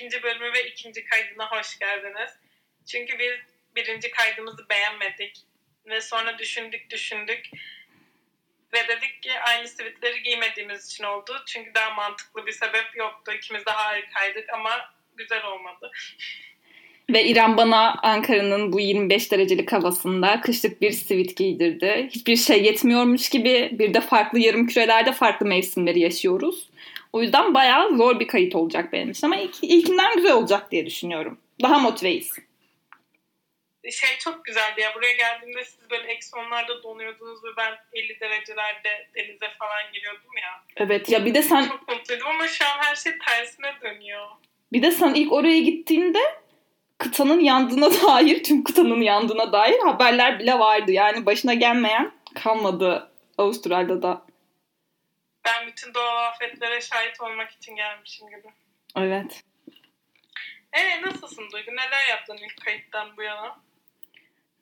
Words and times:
ikinci 0.00 0.22
bölümü 0.22 0.52
ve 0.52 0.66
ikinci 0.66 1.04
kaydına 1.04 1.50
hoş 1.50 1.78
geldiniz. 1.78 2.30
Çünkü 2.86 3.18
biz 3.18 3.38
birinci 3.76 4.10
kaydımızı 4.10 4.68
beğenmedik 4.70 5.38
ve 5.86 6.00
sonra 6.00 6.38
düşündük 6.38 6.90
düşündük 6.90 7.50
ve 8.72 8.88
dedik 8.88 9.22
ki 9.22 9.30
aynı 9.40 9.68
sivitleri 9.68 10.22
giymediğimiz 10.22 10.86
için 10.86 11.04
oldu. 11.04 11.42
Çünkü 11.46 11.74
daha 11.74 11.90
mantıklı 11.90 12.46
bir 12.46 12.52
sebep 12.52 12.96
yoktu. 12.96 13.32
İkimiz 13.32 13.66
de 13.66 13.70
harikaydık 13.70 14.48
ama 14.52 14.94
güzel 15.16 15.44
olmadı. 15.44 15.90
Ve 17.10 17.24
İrem 17.24 17.56
bana 17.56 17.94
Ankara'nın 18.02 18.72
bu 18.72 18.80
25 18.80 19.32
derecelik 19.32 19.72
havasında 19.72 20.40
kışlık 20.40 20.80
bir 20.80 20.92
sivit 20.92 21.36
giydirdi. 21.36 22.08
Hiçbir 22.10 22.36
şey 22.36 22.62
yetmiyormuş 22.64 23.28
gibi 23.28 23.68
bir 23.72 23.94
de 23.94 24.00
farklı 24.00 24.38
yarım 24.38 24.66
kürelerde 24.66 25.12
farklı 25.12 25.46
mevsimleri 25.46 26.00
yaşıyoruz. 26.00 26.69
O 27.12 27.22
yüzden 27.22 27.54
bayağı 27.54 27.96
zor 27.96 28.20
bir 28.20 28.28
kayıt 28.28 28.54
olacak 28.54 28.92
benim 28.92 29.10
için 29.10 29.26
ama 29.26 29.36
ilk, 29.36 29.64
ilkinden 29.64 30.16
güzel 30.16 30.32
olacak 30.32 30.70
diye 30.70 30.86
düşünüyorum. 30.86 31.38
Daha 31.62 31.78
motiveyiz. 31.78 32.34
Şey 33.90 34.18
çok 34.18 34.44
güzeldi 34.44 34.80
ya 34.80 34.94
buraya 34.94 35.12
geldiğimde 35.12 35.64
siz 35.64 35.90
böyle 35.90 36.12
eksi 36.12 36.36
onlarda 36.36 36.82
donuyordunuz 36.82 37.44
ve 37.44 37.48
ben 37.56 37.72
50 37.92 38.20
derecelerde 38.20 39.08
denize 39.14 39.46
falan 39.58 39.92
giriyordum 39.92 40.36
ya. 40.42 40.64
Evet 40.76 41.08
ya 41.08 41.24
bir 41.24 41.34
de 41.34 41.42
sen... 41.42 41.68
Çok 41.68 41.88
mutluydum 41.88 42.26
ama 42.26 42.48
şu 42.48 42.64
an 42.64 42.78
her 42.78 42.96
şey 42.96 43.12
tersine 43.26 43.72
dönüyor. 43.82 44.26
Bir 44.72 44.82
de 44.82 44.90
sen 44.90 45.14
ilk 45.14 45.32
oraya 45.32 45.58
gittiğinde 45.58 46.18
kıtanın 46.98 47.40
yandığına 47.40 47.90
dair, 48.02 48.44
tüm 48.44 48.64
kıtanın 48.64 49.00
yandığına 49.00 49.52
dair 49.52 49.78
haberler 49.78 50.38
bile 50.38 50.58
vardı. 50.58 50.92
Yani 50.92 51.26
başına 51.26 51.54
gelmeyen 51.54 52.12
kalmadı 52.34 53.10
Avustralya'da. 53.38 54.22
Ben 55.50 55.66
bütün 55.66 55.94
doğal 55.94 56.26
afetlere 56.26 56.80
şahit 56.80 57.20
olmak 57.20 57.50
için 57.50 57.76
gelmişim 57.76 58.28
gibi. 58.28 58.48
Evet. 58.96 59.42
Ee 60.72 61.02
nasılsın 61.02 61.50
Duygu? 61.52 61.70
Neler 61.70 62.08
yaptın 62.08 62.36
ilk 62.36 62.64
kayıttan 62.64 63.16
bu 63.16 63.22
yana? 63.22 63.56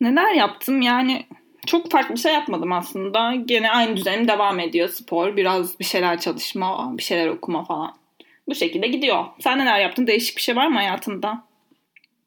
Neler 0.00 0.32
yaptım? 0.32 0.82
Yani 0.82 1.26
çok 1.66 1.90
farklı 1.90 2.14
bir 2.14 2.20
şey 2.20 2.32
yapmadım 2.32 2.72
aslında. 2.72 3.34
Gene 3.44 3.70
aynı 3.70 3.96
düzenim 3.96 4.28
devam 4.28 4.60
ediyor. 4.60 4.88
Spor, 4.88 5.36
biraz 5.36 5.80
bir 5.80 5.84
şeyler 5.84 6.20
çalışma, 6.20 6.98
bir 6.98 7.02
şeyler 7.02 7.28
okuma 7.28 7.64
falan. 7.64 7.98
Bu 8.48 8.54
şekilde 8.54 8.86
gidiyor. 8.86 9.24
Sen 9.40 9.58
neler 9.58 9.78
yaptın? 9.80 10.06
Değişik 10.06 10.36
bir 10.36 10.42
şey 10.42 10.56
var 10.56 10.66
mı 10.66 10.76
hayatında? 10.76 11.44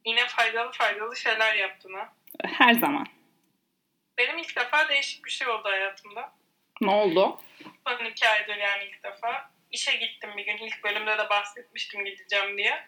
Yine 0.05 0.27
faydalı 0.27 0.71
faydalı 0.71 1.15
şeyler 1.15 1.55
yaptın 1.55 1.93
ha. 1.93 2.13
Her 2.45 2.73
zaman. 2.73 3.07
Benim 4.17 4.37
ilk 4.37 4.55
defa 4.55 4.89
değişik 4.89 5.25
bir 5.25 5.31
şey 5.31 5.47
oldu 5.47 5.63
hayatımda. 5.63 6.33
Ne 6.81 6.91
oldu? 6.91 7.39
Son 7.87 8.05
iki 8.05 8.29
aydır 8.29 8.55
yani 8.55 8.83
ilk 8.83 9.03
defa. 9.03 9.51
İşe 9.71 9.95
gittim 9.95 10.29
bir 10.37 10.45
gün. 10.45 10.57
İlk 10.57 10.83
bölümde 10.83 11.17
de 11.17 11.29
bahsetmiştim 11.29 12.05
gideceğim 12.05 12.57
diye. 12.57 12.87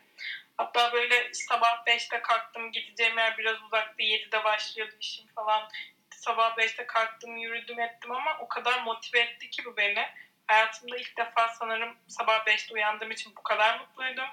Hatta 0.57 0.93
böyle 0.93 1.33
sabah 1.33 1.85
5'te 1.85 2.21
kalktım. 2.21 2.71
Gideceğim 2.71 3.17
yer 3.17 3.37
biraz 3.37 3.63
uzaktı. 3.63 4.03
7'de 4.03 4.43
başlıyordu 4.43 4.93
işim 4.99 5.27
falan. 5.27 5.69
Sabah 6.09 6.57
5'te 6.57 6.87
kalktım, 6.87 7.37
yürüdüm 7.37 7.79
ettim 7.79 8.11
ama 8.11 8.37
o 8.39 8.47
kadar 8.47 8.81
motive 8.83 9.19
etti 9.19 9.49
ki 9.49 9.65
bu 9.65 9.77
beni. 9.77 10.07
Hayatımda 10.47 10.97
ilk 10.97 11.17
defa 11.17 11.49
sanırım 11.49 11.97
sabah 12.07 12.45
5'te 12.45 12.73
uyandığım 12.73 13.11
için 13.11 13.35
bu 13.35 13.43
kadar 13.43 13.79
mutluydum. 13.79 14.29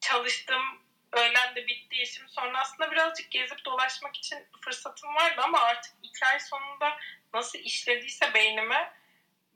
Çalıştım, 0.00 0.62
öğlen 1.12 1.54
de 1.54 1.66
bitti 1.66 1.96
işim. 2.02 2.28
Sonra 2.28 2.60
aslında 2.60 2.90
birazcık 2.90 3.30
gezip 3.30 3.64
dolaşmak 3.64 4.16
için 4.16 4.46
fırsatım 4.64 5.14
vardı 5.14 5.40
ama 5.44 5.60
artık 5.60 5.92
iki 6.02 6.26
ay 6.26 6.40
sonunda 6.40 6.98
nasıl 7.34 7.58
işlediyse 7.58 8.34
beynime 8.34 8.92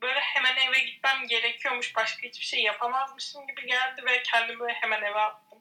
böyle 0.01 0.19
hemen 0.19 0.55
eve 0.69 0.79
gitmem 0.79 1.27
gerekiyormuş. 1.29 1.95
Başka 1.95 2.27
hiçbir 2.27 2.45
şey 2.45 2.63
yapamazmışım 2.63 3.47
gibi 3.47 3.67
geldi 3.67 4.01
ve 4.05 4.23
kendimi 4.23 4.59
böyle 4.59 4.73
hemen 4.73 5.01
eve 5.01 5.19
attım. 5.19 5.59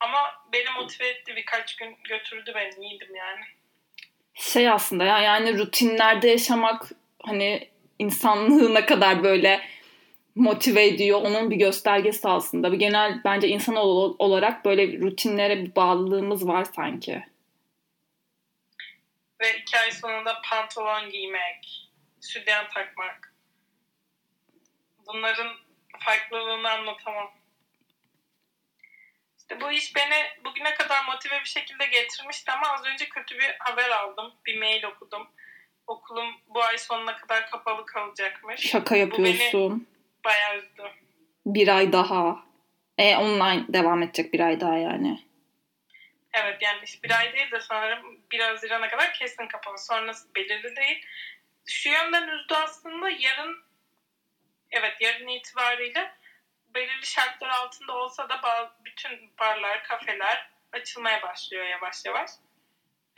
Ama 0.00 0.18
beni 0.52 0.70
motive 0.70 1.08
etti 1.08 1.36
birkaç 1.36 1.76
gün 1.76 1.96
götürdü 2.08 2.52
ben 2.54 2.82
iyiydim 2.82 3.14
yani. 3.14 3.40
Şey 4.34 4.70
aslında 4.70 5.04
ya 5.04 5.18
yani 5.18 5.58
rutinlerde 5.58 6.28
yaşamak 6.28 6.90
hani 7.22 7.70
insanlığı 7.98 8.74
ne 8.74 8.86
kadar 8.86 9.22
böyle 9.22 9.60
motive 10.34 10.86
ediyor. 10.86 11.20
Onun 11.22 11.50
bir 11.50 11.56
göstergesi 11.56 12.28
aslında. 12.28 12.72
Bir 12.72 12.78
genel 12.78 13.20
bence 13.24 13.48
insan 13.48 13.76
olarak 13.76 14.64
böyle 14.64 14.98
rutinlere 14.98 15.64
bir 15.64 15.74
bağlılığımız 15.74 16.48
var 16.48 16.64
sanki. 16.76 17.24
Ve 19.44 19.58
iki 19.58 19.78
ay 19.78 19.92
sonunda 19.92 20.40
pantolon 20.50 21.10
giymek, 21.10 21.90
sütyen 22.20 22.68
takmak. 22.68 23.34
Bunların 25.06 25.48
farklılığını 25.98 26.70
anlatamam. 26.70 27.30
İşte 29.38 29.60
bu 29.60 29.72
iş 29.72 29.96
beni 29.96 30.44
bugüne 30.44 30.74
kadar 30.74 31.04
motive 31.04 31.40
bir 31.40 31.48
şekilde 31.48 31.86
getirmişti 31.86 32.52
ama 32.52 32.72
az 32.72 32.86
önce 32.86 33.08
kötü 33.08 33.38
bir 33.38 33.56
haber 33.58 33.90
aldım. 33.90 34.34
Bir 34.46 34.58
mail 34.58 34.84
okudum. 34.84 35.28
Okulum 35.86 36.34
bu 36.48 36.62
ay 36.62 36.78
sonuna 36.78 37.16
kadar 37.16 37.50
kapalı 37.50 37.86
kalacakmış. 37.86 38.60
Şaka 38.60 38.96
yapıyorsun. 38.96 39.88
Bayağı 40.24 40.58
üzdü. 40.58 40.82
Bir 41.46 41.68
ay 41.68 41.92
daha. 41.92 42.44
E 42.98 43.16
online 43.16 43.64
devam 43.68 44.02
edecek 44.02 44.32
bir 44.32 44.40
ay 44.40 44.60
daha 44.60 44.76
yani. 44.76 45.33
Evet 46.34 46.62
yani 46.62 46.80
bir 47.02 47.18
ay 47.18 47.32
değil 47.32 47.50
de 47.50 47.60
sanırım 47.60 48.20
bir 48.32 48.40
Haziran'a 48.40 48.88
kadar 48.88 49.12
kesin 49.12 49.46
kapalı. 49.46 49.78
Sonrası 49.78 50.34
belirli 50.34 50.76
değil. 50.76 51.06
Şu 51.66 51.88
yönden 51.88 52.28
üzdü 52.28 52.54
aslında 52.54 53.08
yarın 53.08 53.64
evet 54.70 54.94
yarın 55.00 55.28
itibariyle 55.28 56.14
belirli 56.74 57.06
şartlar 57.06 57.48
altında 57.48 57.92
olsa 57.92 58.28
da 58.28 58.40
bütün 58.84 59.30
barlar, 59.40 59.84
kafeler 59.84 60.50
açılmaya 60.72 61.22
başlıyor 61.22 61.64
yavaş 61.64 62.04
yavaş. 62.04 62.30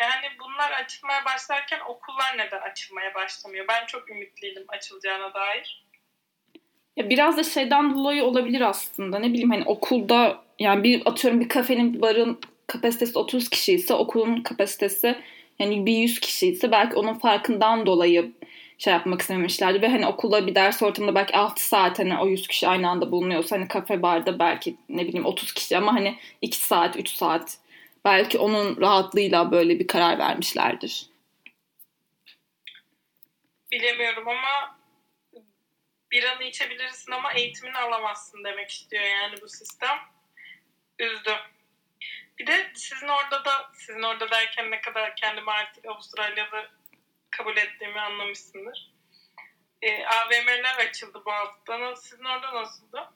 Yani 0.01 0.27
bunlar 0.41 0.73
açılmaya 0.73 1.25
başlarken 1.25 1.81
okullar 1.81 2.39
neden 2.39 2.61
açılmaya 2.61 3.15
başlamıyor? 3.15 3.65
Ben 3.69 3.87
çok 3.87 4.11
ümitliydim 4.11 4.65
açılacağına 4.69 5.35
dair. 5.35 5.87
Ya 6.97 7.11
biraz 7.11 7.37
da 7.37 7.45
şeyden 7.45 7.95
dolayı 7.95 8.25
olabilir 8.25 8.61
aslında. 8.61 9.19
Ne 9.19 9.29
bileyim 9.29 9.51
hani 9.51 9.65
okulda 9.65 10.45
yani 10.59 10.83
bir 10.83 11.03
atıyorum 11.07 11.41
bir 11.41 11.49
kafenin 11.49 12.03
barın 12.03 12.41
kapasitesi 12.67 13.19
30 13.19 13.49
kişi 13.49 13.73
ise 13.73 13.95
okulun 13.95 14.43
kapasitesi 14.43 15.19
yani 15.59 15.87
bir 15.87 15.93
100 15.93 16.21
kişi 16.21 16.47
ise 16.49 16.73
belki 16.73 16.97
onun 16.97 17.15
farkından 17.15 17.87
dolayı 17.87 18.33
şey 18.79 18.93
yapmak 18.93 19.21
istememişlerdi 19.21 19.83
ve 19.83 19.89
hani 19.89 20.07
okulda 20.07 20.47
bir 20.47 20.55
ders 20.55 20.83
ortamında 20.83 21.15
belki 21.15 21.37
6 21.37 21.67
saat 21.67 21.99
hani 21.99 22.19
o 22.19 22.27
100 22.27 22.49
kişi 22.49 22.69
aynı 22.69 22.89
anda 22.89 23.13
bulunuyorsa 23.13 23.57
hani 23.57 23.69
kafe 23.69 24.03
barda 24.03 24.39
belki 24.39 24.77
ne 24.89 25.07
bileyim 25.07 25.27
30 25.27 25.53
kişi 25.53 25.77
ama 25.77 25.95
hani 25.95 26.19
2 26.43 26.57
saat 26.57 26.97
3 26.97 27.09
saat 27.09 27.59
belki 28.05 28.39
onun 28.39 28.81
rahatlığıyla 28.81 29.51
böyle 29.51 29.79
bir 29.79 29.87
karar 29.87 30.19
vermişlerdir. 30.19 31.07
Bilemiyorum 33.73 34.29
ama 34.29 34.77
bir 36.11 36.25
anı 36.25 36.45
içebilirsin 36.45 37.13
ama 37.13 37.33
eğitimini 37.33 37.77
alamazsın 37.77 38.45
demek 38.45 38.71
istiyor 38.71 39.03
yani 39.03 39.35
bu 39.43 39.49
sistem. 39.49 39.99
Üzdü. 40.99 41.33
Bir 42.39 42.47
de 42.47 42.71
sizin 42.75 43.09
orada 43.09 43.45
da 43.45 43.53
sizin 43.75 44.03
orada 44.03 44.31
derken 44.31 44.71
ne 44.71 44.81
kadar 44.81 45.17
kendimi 45.17 45.51
artık 45.51 45.87
Avustralya'da 45.87 46.67
kabul 47.31 47.57
ettiğimi 47.57 48.01
anlamışsındır. 48.01 48.93
E, 49.83 50.07
AVM'ler 50.07 50.87
açıldı 50.89 51.23
bu 51.27 51.33
hafta. 51.33 51.97
Sizin 51.97 52.25
orada 52.25 52.55
nasıldı? 52.55 53.09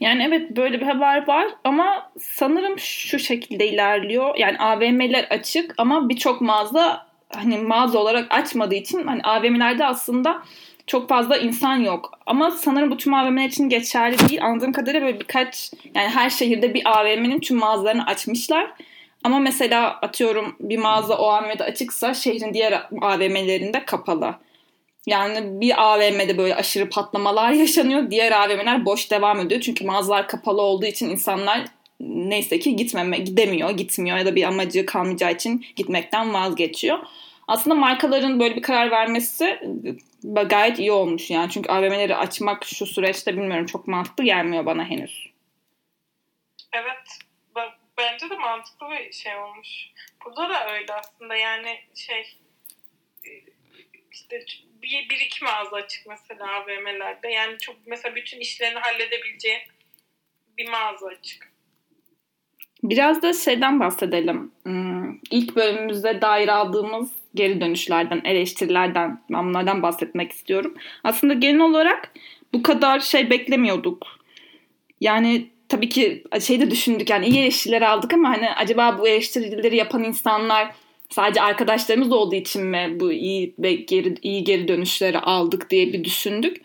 Yani 0.00 0.24
evet 0.28 0.50
böyle 0.56 0.80
bir 0.80 0.86
haber 0.86 1.26
var 1.26 1.48
ama 1.64 2.12
sanırım 2.20 2.78
şu 2.78 3.18
şekilde 3.18 3.68
ilerliyor. 3.68 4.34
Yani 4.36 4.58
AVM'ler 4.58 5.24
açık 5.24 5.74
ama 5.78 6.08
birçok 6.08 6.40
mağaza 6.40 7.06
hani 7.34 7.58
mağaza 7.58 7.98
olarak 7.98 8.34
açmadığı 8.34 8.74
için 8.74 9.06
hani 9.06 9.22
AVM'lerde 9.22 9.86
aslında 9.86 10.42
çok 10.86 11.08
fazla 11.08 11.36
insan 11.36 11.76
yok. 11.76 12.18
Ama 12.26 12.50
sanırım 12.50 12.90
bu 12.90 12.96
tüm 12.96 13.14
AVM'ler 13.14 13.48
için 13.48 13.68
geçerli 13.68 14.28
değil. 14.28 14.44
Anladığım 14.44 14.72
kadarıyla 14.72 15.06
böyle 15.06 15.20
birkaç 15.20 15.72
yani 15.94 16.08
her 16.08 16.30
şehirde 16.30 16.74
bir 16.74 16.98
AVM'nin 16.98 17.40
tüm 17.40 17.58
mağazalarını 17.58 18.06
açmışlar. 18.06 18.70
Ama 19.24 19.38
mesela 19.38 19.90
atıyorum 20.02 20.56
bir 20.60 20.78
mağaza 20.78 21.18
o 21.18 21.26
AVM'de 21.26 21.64
açıksa 21.64 22.14
şehrin 22.14 22.54
diğer 22.54 22.88
AVM'lerinde 23.00 23.84
kapalı. 23.84 24.34
Yani 25.06 25.60
bir 25.60 25.82
AVM'de 25.82 26.38
böyle 26.38 26.54
aşırı 26.54 26.90
patlamalar 26.90 27.50
yaşanıyor. 27.64 28.10
Diğer 28.10 28.32
AVM'ler 28.32 28.84
boş 28.84 29.10
devam 29.10 29.40
ediyor. 29.40 29.60
Çünkü 29.60 29.84
mağazalar 29.84 30.28
kapalı 30.28 30.62
olduğu 30.62 30.86
için 30.86 31.10
insanlar 31.10 31.64
neyse 32.00 32.58
ki 32.58 32.76
gitmeme, 32.76 33.18
gidemiyor, 33.18 33.70
gitmiyor 33.70 34.18
ya 34.18 34.26
da 34.26 34.34
bir 34.34 34.42
amacı 34.42 34.86
kalmayacağı 34.86 35.32
için 35.32 35.64
gitmekten 35.76 36.34
vazgeçiyor. 36.34 36.98
Aslında 37.48 37.74
markaların 37.74 38.40
böyle 38.40 38.56
bir 38.56 38.62
karar 38.62 38.90
vermesi 38.90 39.60
gayet 40.24 40.78
iyi 40.78 40.92
olmuş 40.92 41.30
yani. 41.30 41.50
Çünkü 41.50 41.70
AVM'leri 41.72 42.16
açmak 42.16 42.64
şu 42.64 42.86
süreçte 42.86 43.36
bilmiyorum 43.36 43.66
çok 43.66 43.88
mantıklı 43.88 44.24
gelmiyor 44.24 44.66
bana 44.66 44.84
henüz. 44.84 45.32
Evet. 46.72 47.18
Bence 47.98 48.30
de 48.30 48.36
mantıklı 48.36 48.90
bir 48.90 49.12
şey 49.12 49.36
olmuş. 49.36 49.68
Burada 50.24 50.48
da 50.48 50.72
öyle 50.72 50.92
aslında 50.92 51.36
yani 51.36 51.78
şey 51.94 52.36
işte 54.12 54.44
bir, 54.82 55.08
bir 55.08 55.20
iki 55.20 55.44
mağaza 55.44 55.76
açık 55.76 56.06
mesela 56.06 56.46
AVM'lerde. 56.52 57.28
Yani 57.28 57.58
çok 57.58 57.76
mesela 57.86 58.14
bütün 58.14 58.40
işlerini 58.40 58.78
halledebileceğin 58.78 59.60
bir 60.58 60.68
mağaza 60.68 61.06
açık. 61.06 61.52
Biraz 62.82 63.22
da 63.22 63.32
şeyden 63.32 63.80
bahsedelim. 63.80 64.52
Hmm, 64.62 65.14
ilk 65.30 65.56
bölümümüzde 65.56 66.20
dair 66.22 66.48
aldığımız 66.48 67.12
geri 67.34 67.60
dönüşlerden, 67.60 68.20
eleştirilerden, 68.24 69.20
ben 69.30 69.48
bunlardan 69.48 69.82
bahsetmek 69.82 70.32
istiyorum. 70.32 70.74
Aslında 71.04 71.34
genel 71.34 71.60
olarak 71.60 72.12
bu 72.52 72.62
kadar 72.62 73.00
şey 73.00 73.30
beklemiyorduk. 73.30 74.06
Yani 75.00 75.46
tabii 75.68 75.88
ki 75.88 76.24
şey 76.40 76.60
de 76.60 76.70
düşündük 76.70 77.10
yani 77.10 77.26
iyi 77.26 77.38
eleştiriler 77.38 77.82
aldık 77.82 78.14
ama 78.14 78.28
hani 78.28 78.50
acaba 78.50 78.98
bu 78.98 79.08
eleştirileri 79.08 79.76
yapan 79.76 80.04
insanlar 80.04 80.74
sadece 81.10 81.42
arkadaşlarımız 81.42 82.12
olduğu 82.12 82.34
için 82.34 82.66
mi 82.66 82.96
bu 83.00 83.12
iyi 83.12 83.54
ve 83.58 83.74
geri, 83.74 84.14
iyi 84.22 84.44
geri 84.44 84.68
dönüşleri 84.68 85.18
aldık 85.18 85.70
diye 85.70 85.92
bir 85.92 86.04
düşündük. 86.04 86.62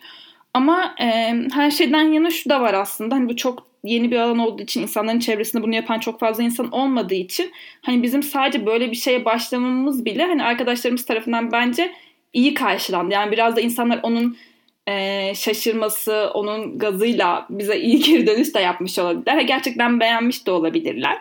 Ama 0.54 0.94
e, 1.00 1.34
her 1.52 1.70
şeyden 1.70 2.12
yana 2.12 2.30
şu 2.30 2.50
da 2.50 2.60
var 2.60 2.74
aslında. 2.74 3.14
Hani 3.14 3.28
bu 3.28 3.36
çok 3.36 3.69
yeni 3.84 4.10
bir 4.10 4.16
alan 4.16 4.38
olduğu 4.38 4.62
için 4.62 4.82
insanların 4.82 5.18
çevresinde 5.18 5.62
bunu 5.62 5.74
yapan 5.74 5.98
çok 5.98 6.20
fazla 6.20 6.42
insan 6.42 6.70
olmadığı 6.70 7.14
için 7.14 7.52
hani 7.82 8.02
bizim 8.02 8.22
sadece 8.22 8.66
böyle 8.66 8.90
bir 8.90 8.96
şeye 8.96 9.24
başlamamız 9.24 10.04
bile 10.04 10.24
hani 10.24 10.44
arkadaşlarımız 10.44 11.04
tarafından 11.04 11.52
bence 11.52 11.94
iyi 12.32 12.54
karşılandı. 12.54 13.14
Yani 13.14 13.32
biraz 13.32 13.56
da 13.56 13.60
insanlar 13.60 14.00
onun 14.02 14.38
e, 14.86 15.34
şaşırması, 15.34 16.30
onun 16.34 16.78
gazıyla 16.78 17.46
bize 17.50 17.78
iyi 17.78 18.00
geri 18.02 18.26
dönüş 18.26 18.54
de 18.54 18.60
yapmış 18.60 18.98
olabilirler. 18.98 19.40
Gerçekten 19.40 20.00
beğenmiş 20.00 20.46
de 20.46 20.50
olabilirler. 20.50 21.18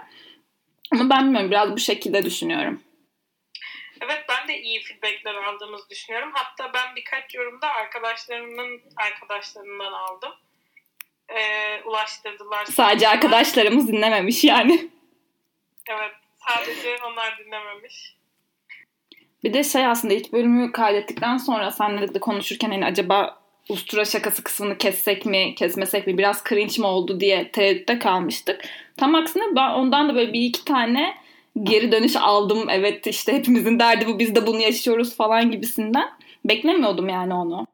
Ama 0.91 1.09
ben 1.09 1.25
bilmiyorum 1.25 1.51
biraz 1.51 1.71
bu 1.71 1.77
şekilde 1.77 2.25
düşünüyorum. 2.25 2.81
Evet 4.01 4.25
ben 4.29 4.47
de 4.47 4.61
iyi 4.61 4.81
feedbackler 4.81 5.35
aldığımızı 5.35 5.89
düşünüyorum. 5.89 6.31
Hatta 6.33 6.73
ben 6.73 6.95
birkaç 6.95 7.35
yorumda 7.35 7.67
arkadaşlarımın 7.67 8.81
arkadaşlarından 8.95 9.91
aldım. 9.91 10.31
Ee, 11.29 11.81
ulaştırdılar. 11.85 12.65
Sadece 12.65 13.07
arkadaşlarımız 13.07 13.87
dinlememiş 13.87 14.43
yani. 14.43 14.89
Evet 15.89 16.11
sadece 16.49 16.97
onlar 17.05 17.37
dinlememiş. 17.37 18.15
Bir 19.43 19.53
de 19.53 19.63
şey 19.63 19.85
aslında 19.85 20.13
ilk 20.13 20.33
bölümü 20.33 20.71
kaydettikten 20.71 21.37
sonra 21.37 21.71
senle 21.71 22.13
de 22.13 22.19
konuşurken 22.19 22.71
hani 22.71 22.85
acaba 22.85 23.41
ustura 23.69 24.05
şakası 24.05 24.43
kısmını 24.43 24.77
kessek 24.77 25.25
mi 25.25 25.55
kesmesek 25.55 26.07
mi 26.07 26.17
biraz 26.17 26.43
cringe 26.49 26.81
mi 26.81 26.85
oldu 26.85 27.19
diye 27.19 27.51
tereddütte 27.51 27.99
kalmıştık. 27.99 28.61
Tam 28.97 29.15
aksine 29.15 29.43
ben 29.55 29.69
ondan 29.69 30.09
da 30.09 30.15
böyle 30.15 30.33
bir 30.33 30.41
iki 30.41 30.65
tane 30.65 31.17
geri 31.63 31.91
dönüş 31.91 32.15
aldım. 32.15 32.69
Evet 32.69 33.07
işte 33.07 33.33
hepimizin 33.33 33.79
derdi 33.79 34.07
bu 34.07 34.19
biz 34.19 34.35
de 34.35 34.47
bunu 34.47 34.59
yaşıyoruz 34.59 35.17
falan 35.17 35.51
gibisinden. 35.51 36.09
Beklemiyordum 36.45 37.09
yani 37.09 37.33
onu. 37.33 37.67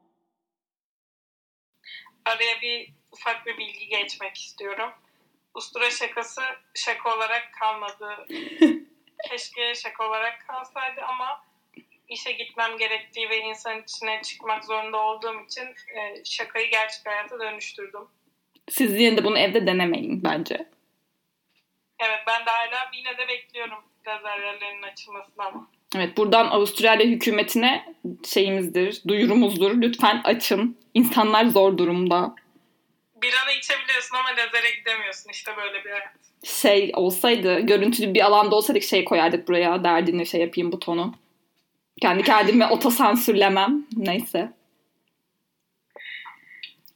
Araya 2.24 2.60
bir 2.62 2.95
ufak 3.16 3.46
bir 3.46 3.58
bilgi 3.58 3.88
geçmek 3.88 4.36
istiyorum. 4.36 4.90
Ustura 5.54 5.90
şakası 5.90 6.42
şaka 6.74 7.16
olarak 7.16 7.50
kalmadı. 7.60 8.26
Keşke 9.30 9.74
şaka 9.74 10.08
olarak 10.08 10.46
kalsaydı 10.46 11.00
ama 11.08 11.44
işe 12.08 12.32
gitmem 12.32 12.78
gerektiği 12.78 13.30
ve 13.30 13.38
insan 13.38 13.82
içine 13.82 14.22
çıkmak 14.22 14.64
zorunda 14.64 14.96
olduğum 14.96 15.44
için 15.44 15.64
e, 15.64 16.24
şakayı 16.24 16.70
gerçek 16.70 17.06
hayata 17.06 17.40
dönüştürdüm. 17.40 18.00
Siz 18.68 19.00
yine 19.00 19.16
de 19.16 19.24
bunu 19.24 19.38
evde 19.38 19.66
denemeyin 19.66 20.24
bence. 20.24 20.54
Evet 21.98 22.20
ben 22.26 22.46
de 22.46 22.50
hala 22.50 22.90
yine 22.94 23.18
de 23.18 23.28
bekliyorum 23.28 23.78
lazerlerinin 24.06 24.82
açılmasını 24.82 25.44
ama. 25.44 25.70
Evet 25.96 26.16
buradan 26.16 26.46
Avustralya 26.46 27.06
hükümetine 27.06 27.94
şeyimizdir, 28.24 29.02
duyurumuzdur. 29.08 29.82
Lütfen 29.82 30.20
açın. 30.24 30.78
İnsanlar 30.94 31.44
zor 31.44 31.78
durumda. 31.78 32.34
Bir 33.26 33.34
ana 33.44 33.52
içebiliyorsun 33.52 34.16
ama 34.16 34.28
lazere 34.28 34.70
gidemiyorsun. 34.78 35.30
İşte 35.30 35.56
böyle 35.56 35.84
bir 35.84 35.90
hayat. 35.90 36.12
Şey 36.44 36.92
olsaydı, 36.94 37.60
görüntülü 37.60 38.14
bir 38.14 38.24
alanda 38.24 38.56
olsaydık 38.56 38.82
şey 38.82 39.04
koyardık 39.04 39.48
buraya. 39.48 39.84
Derdini 39.84 40.26
şey 40.26 40.40
yapayım 40.40 40.72
butonu. 40.72 41.14
Kendi 42.00 42.22
kendime 42.22 42.66
otosansürlemem. 42.70 43.86
Neyse. 43.96 44.52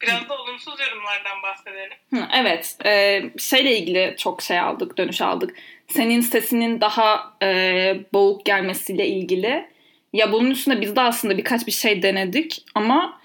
Biraz 0.02 0.28
da 0.28 0.38
olumsuz 0.38 0.74
yorumlardan 0.80 1.42
bahsedelim. 1.42 1.96
Hı, 2.14 2.28
evet. 2.34 2.76
E, 2.84 3.22
şeyle 3.38 3.78
ilgili 3.78 4.14
çok 4.18 4.42
şey 4.42 4.60
aldık, 4.60 4.98
dönüş 4.98 5.20
aldık. 5.20 5.56
Senin 5.88 6.20
sesinin 6.20 6.80
daha 6.80 7.36
e, 7.42 8.00
boğuk 8.12 8.46
gelmesiyle 8.46 9.06
ilgili. 9.06 9.68
Ya 10.12 10.32
bunun 10.32 10.50
üstüne 10.50 10.80
biz 10.80 10.96
de 10.96 11.00
aslında 11.00 11.38
birkaç 11.38 11.66
bir 11.66 11.72
şey 11.72 12.02
denedik 12.02 12.64
ama 12.74 13.19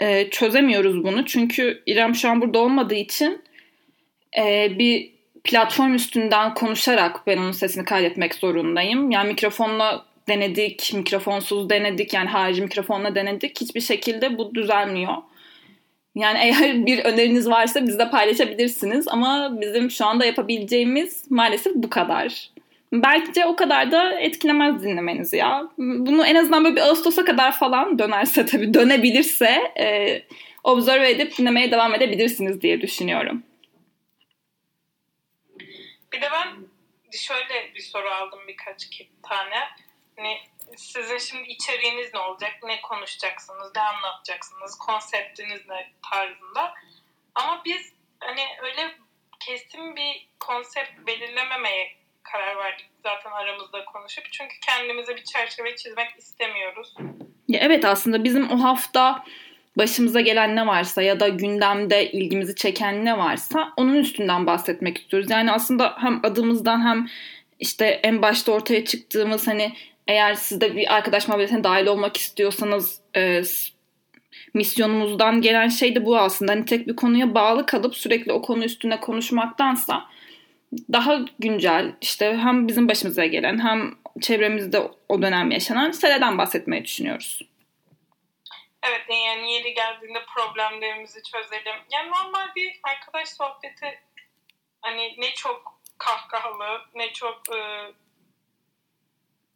e, 0.00 0.30
çözemiyoruz 0.30 1.04
bunu. 1.04 1.24
Çünkü 1.24 1.82
İrem 1.86 2.14
şu 2.14 2.28
an 2.28 2.40
burada 2.40 2.58
olmadığı 2.58 2.94
için 2.94 3.42
e, 4.38 4.78
bir 4.78 5.10
platform 5.44 5.94
üstünden 5.94 6.54
konuşarak 6.54 7.26
ben 7.26 7.38
onun 7.38 7.52
sesini 7.52 7.84
kaydetmek 7.84 8.34
zorundayım. 8.34 9.10
Yani 9.10 9.28
mikrofonla 9.28 10.04
denedik, 10.28 10.94
mikrofonsuz 10.94 11.70
denedik 11.70 12.14
yani 12.14 12.28
harici 12.28 12.62
mikrofonla 12.62 13.14
denedik. 13.14 13.60
Hiçbir 13.60 13.80
şekilde 13.80 14.38
bu 14.38 14.54
düzelmiyor. 14.54 15.14
Yani 16.14 16.38
eğer 16.42 16.86
bir 16.86 16.98
öneriniz 16.98 17.48
varsa 17.48 17.86
bizle 17.86 18.10
paylaşabilirsiniz 18.10 19.08
ama 19.08 19.60
bizim 19.60 19.90
şu 19.90 20.06
anda 20.06 20.24
yapabileceğimiz 20.24 21.30
maalesef 21.30 21.74
bu 21.74 21.90
kadar. 21.90 22.50
Belki 22.92 23.34
de 23.34 23.46
o 23.46 23.56
kadar 23.56 23.92
da 23.92 24.20
etkilemez 24.20 24.82
dinlemenizi 24.82 25.36
ya. 25.36 25.68
Bunu 25.78 26.26
en 26.26 26.34
azından 26.34 26.64
böyle 26.64 26.76
bir 26.76 26.80
Ağustos'a 26.80 27.24
kadar 27.24 27.58
falan 27.58 27.98
dönerse 27.98 28.46
tabii 28.46 28.74
dönebilirse 28.74 29.72
e, 29.78 30.22
observe 30.64 31.10
edip 31.10 31.38
dinlemeye 31.38 31.70
devam 31.70 31.94
edebilirsiniz 31.94 32.62
diye 32.62 32.80
düşünüyorum. 32.80 33.42
Bir 36.12 36.20
de 36.20 36.28
ben 36.32 36.48
şöyle 37.12 37.74
bir 37.74 37.80
soru 37.80 38.08
aldım 38.08 38.40
birkaç 38.48 38.88
tane. 39.22 39.56
Hani 40.16 40.38
sizin 40.76 41.18
şimdi 41.18 41.48
içeriğiniz 41.48 42.14
ne 42.14 42.20
olacak? 42.20 42.52
Ne 42.62 42.80
konuşacaksınız? 42.80 43.72
Ne 43.76 43.82
anlatacaksınız? 43.82 44.78
Konseptiniz 44.78 45.68
ne 45.68 45.92
tarzında? 46.10 46.74
Ama 47.34 47.62
biz 47.64 47.92
hani 48.20 48.42
öyle 48.62 48.94
kesin 49.40 49.96
bir 49.96 50.28
konsept 50.40 51.06
belirlememeye 51.06 51.97
karar 52.32 52.56
verdik 52.56 52.86
zaten 53.02 53.30
aramızda 53.30 53.84
konuşup. 53.84 54.24
Çünkü 54.32 54.54
kendimize 54.66 55.16
bir 55.16 55.24
çerçeve 55.24 55.76
çizmek 55.76 56.10
istemiyoruz. 56.18 56.94
Ya 57.48 57.60
evet 57.62 57.84
aslında 57.84 58.24
bizim 58.24 58.50
o 58.50 58.62
hafta 58.62 59.24
başımıza 59.78 60.20
gelen 60.20 60.56
ne 60.56 60.66
varsa 60.66 61.02
ya 61.02 61.20
da 61.20 61.28
gündemde 61.28 62.10
ilgimizi 62.12 62.54
çeken 62.54 63.04
ne 63.04 63.18
varsa 63.18 63.72
onun 63.76 63.94
üstünden 63.94 64.46
bahsetmek 64.46 64.98
istiyoruz. 64.98 65.30
Yani 65.30 65.52
aslında 65.52 65.94
hem 65.98 66.20
adımızdan 66.22 66.86
hem 66.86 67.06
işte 67.58 67.86
en 67.86 68.22
başta 68.22 68.52
ortaya 68.52 68.84
çıktığımız 68.84 69.46
hani 69.46 69.72
eğer 70.06 70.34
siz 70.34 70.60
de 70.60 70.76
bir 70.76 70.94
arkadaş 70.94 71.28
muhabbetine 71.28 71.64
dahil 71.64 71.86
olmak 71.86 72.16
istiyorsanız 72.16 73.00
e, 73.16 73.42
misyonumuzdan 74.54 75.40
gelen 75.40 75.68
şey 75.68 75.94
de 75.94 76.04
bu 76.04 76.18
aslında. 76.18 76.52
Hani 76.52 76.64
tek 76.64 76.88
bir 76.88 76.96
konuya 76.96 77.34
bağlı 77.34 77.66
kalıp 77.66 77.96
sürekli 77.96 78.32
o 78.32 78.42
konu 78.42 78.64
üstüne 78.64 79.00
konuşmaktansa 79.00 80.04
daha 80.72 81.20
güncel 81.38 81.96
işte 82.00 82.36
hem 82.36 82.68
bizim 82.68 82.88
başımıza 82.88 83.26
gelen 83.26 83.58
hem 83.64 83.94
çevremizde 84.20 84.90
o 85.08 85.22
dönem 85.22 85.50
yaşanan 85.50 85.90
seleden 85.90 86.38
bahsetmeyi 86.38 86.84
düşünüyoruz. 86.84 87.42
Evet 88.82 89.02
yani 89.08 89.52
yeri 89.52 89.74
geldiğinde 89.74 90.18
problemlerimizi 90.36 91.22
çözelim. 91.22 91.76
Yani 91.92 92.10
normal 92.10 92.54
bir 92.56 92.80
arkadaş 92.82 93.28
sohbeti 93.28 94.00
hani 94.80 95.14
ne 95.18 95.34
çok 95.34 95.80
kahkahalı 95.98 96.80
ne 96.94 97.12
çok 97.12 97.42
e, 97.56 97.92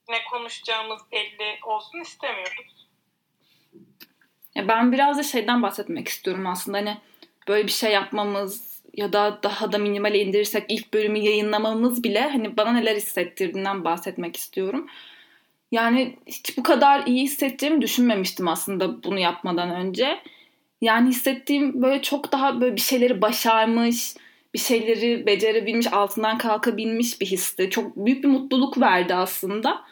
ne 0.08 0.24
konuşacağımız 0.30 1.02
belli 1.12 1.58
olsun 1.62 2.00
istemiyoruz. 2.00 2.88
Ya 4.54 4.68
ben 4.68 4.92
biraz 4.92 5.18
da 5.18 5.22
şeyden 5.22 5.62
bahsetmek 5.62 6.08
istiyorum 6.08 6.46
aslında 6.46 6.78
hani 6.78 6.98
böyle 7.48 7.66
bir 7.66 7.72
şey 7.72 7.92
yapmamız 7.92 8.71
ya 8.94 9.12
da 9.12 9.40
daha 9.42 9.72
da 9.72 9.78
minimale 9.78 10.18
indirirsek 10.18 10.64
ilk 10.68 10.94
bölümü 10.94 11.18
yayınlamamız 11.18 12.04
bile 12.04 12.20
hani 12.20 12.56
bana 12.56 12.72
neler 12.72 12.96
hissettirdiğinden 12.96 13.84
bahsetmek 13.84 14.36
istiyorum. 14.36 14.86
Yani 15.72 16.16
hiç 16.26 16.58
bu 16.58 16.62
kadar 16.62 17.06
iyi 17.06 17.22
hissettiğimi 17.22 17.82
düşünmemiştim 17.82 18.48
aslında 18.48 19.02
bunu 19.02 19.18
yapmadan 19.18 19.70
önce. 19.70 20.18
Yani 20.80 21.08
hissettiğim 21.08 21.82
böyle 21.82 22.02
çok 22.02 22.32
daha 22.32 22.60
böyle 22.60 22.76
bir 22.76 22.80
şeyleri 22.80 23.22
başarmış, 23.22 24.14
bir 24.54 24.58
şeyleri 24.58 25.26
becerebilmiş, 25.26 25.92
altından 25.92 26.38
kalkabilmiş 26.38 27.20
bir 27.20 27.26
histi. 27.26 27.70
Çok 27.70 27.96
büyük 27.96 28.24
bir 28.24 28.28
mutluluk 28.28 28.80
verdi 28.80 29.14
aslında. 29.14 29.82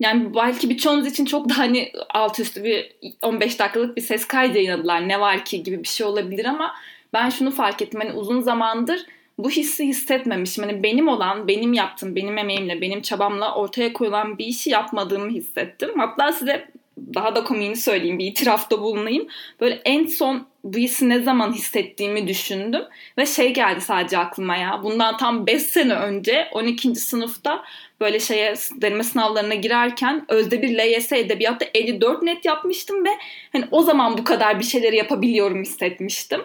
Yani 0.00 0.34
belki 0.34 0.70
birçoğunuz 0.70 1.06
için 1.06 1.24
çok 1.24 1.48
da 1.48 1.58
hani 1.58 1.92
alt 2.14 2.40
üstü 2.40 2.64
bir 2.64 2.92
15 3.22 3.58
dakikalık 3.58 3.96
bir 3.96 4.02
ses 4.02 4.26
kaydı 4.26 4.58
yayınladılar. 4.58 5.08
Ne 5.08 5.20
var 5.20 5.44
ki 5.44 5.62
gibi 5.62 5.82
bir 5.82 5.88
şey 5.88 6.06
olabilir 6.06 6.44
ama 6.44 6.74
ben 7.12 7.30
şunu 7.30 7.50
fark 7.50 7.82
ettim. 7.82 8.00
Hani 8.00 8.12
uzun 8.12 8.40
zamandır 8.40 9.06
bu 9.38 9.50
hissi 9.50 9.86
hissetmemişim. 9.86 10.64
Hani 10.64 10.82
benim 10.82 11.08
olan, 11.08 11.48
benim 11.48 11.72
yaptığım, 11.72 12.16
benim 12.16 12.38
emeğimle, 12.38 12.80
benim 12.80 13.02
çabamla 13.02 13.54
ortaya 13.54 13.92
koyulan 13.92 14.38
bir 14.38 14.46
işi 14.46 14.70
yapmadığımı 14.70 15.30
hissettim. 15.30 15.90
Hatta 15.96 16.32
size 16.32 16.68
daha 17.14 17.34
da 17.34 17.44
komiğini 17.44 17.76
söyleyeyim, 17.76 18.18
bir 18.18 18.26
itirafta 18.26 18.80
bulunayım. 18.80 19.28
Böyle 19.60 19.82
en 19.84 20.06
son 20.06 20.46
bu 20.64 20.78
hissi 20.78 21.08
ne 21.08 21.20
zaman 21.22 21.52
hissettiğimi 21.52 22.28
düşündüm 22.28 22.82
ve 23.18 23.26
şey 23.26 23.54
geldi 23.54 23.80
sadece 23.80 24.18
aklıma 24.18 24.56
ya. 24.56 24.80
Bundan 24.82 25.16
tam 25.16 25.46
5 25.46 25.62
sene 25.62 25.94
önce 25.94 26.48
12. 26.52 26.94
sınıfta 26.94 27.64
böyle 28.00 28.20
şeye 28.20 28.54
deneme 28.72 29.04
sınavlarına 29.04 29.54
girerken 29.54 30.24
özde 30.28 30.62
bir 30.62 30.78
LYS 30.78 31.12
edebiyatta 31.12 31.66
54 31.74 32.22
net 32.22 32.44
yapmıştım 32.44 33.04
ve 33.04 33.10
hani 33.52 33.64
o 33.70 33.82
zaman 33.82 34.18
bu 34.18 34.24
kadar 34.24 34.58
bir 34.58 34.64
şeyleri 34.64 34.96
yapabiliyorum 34.96 35.62
hissetmiştim. 35.62 36.40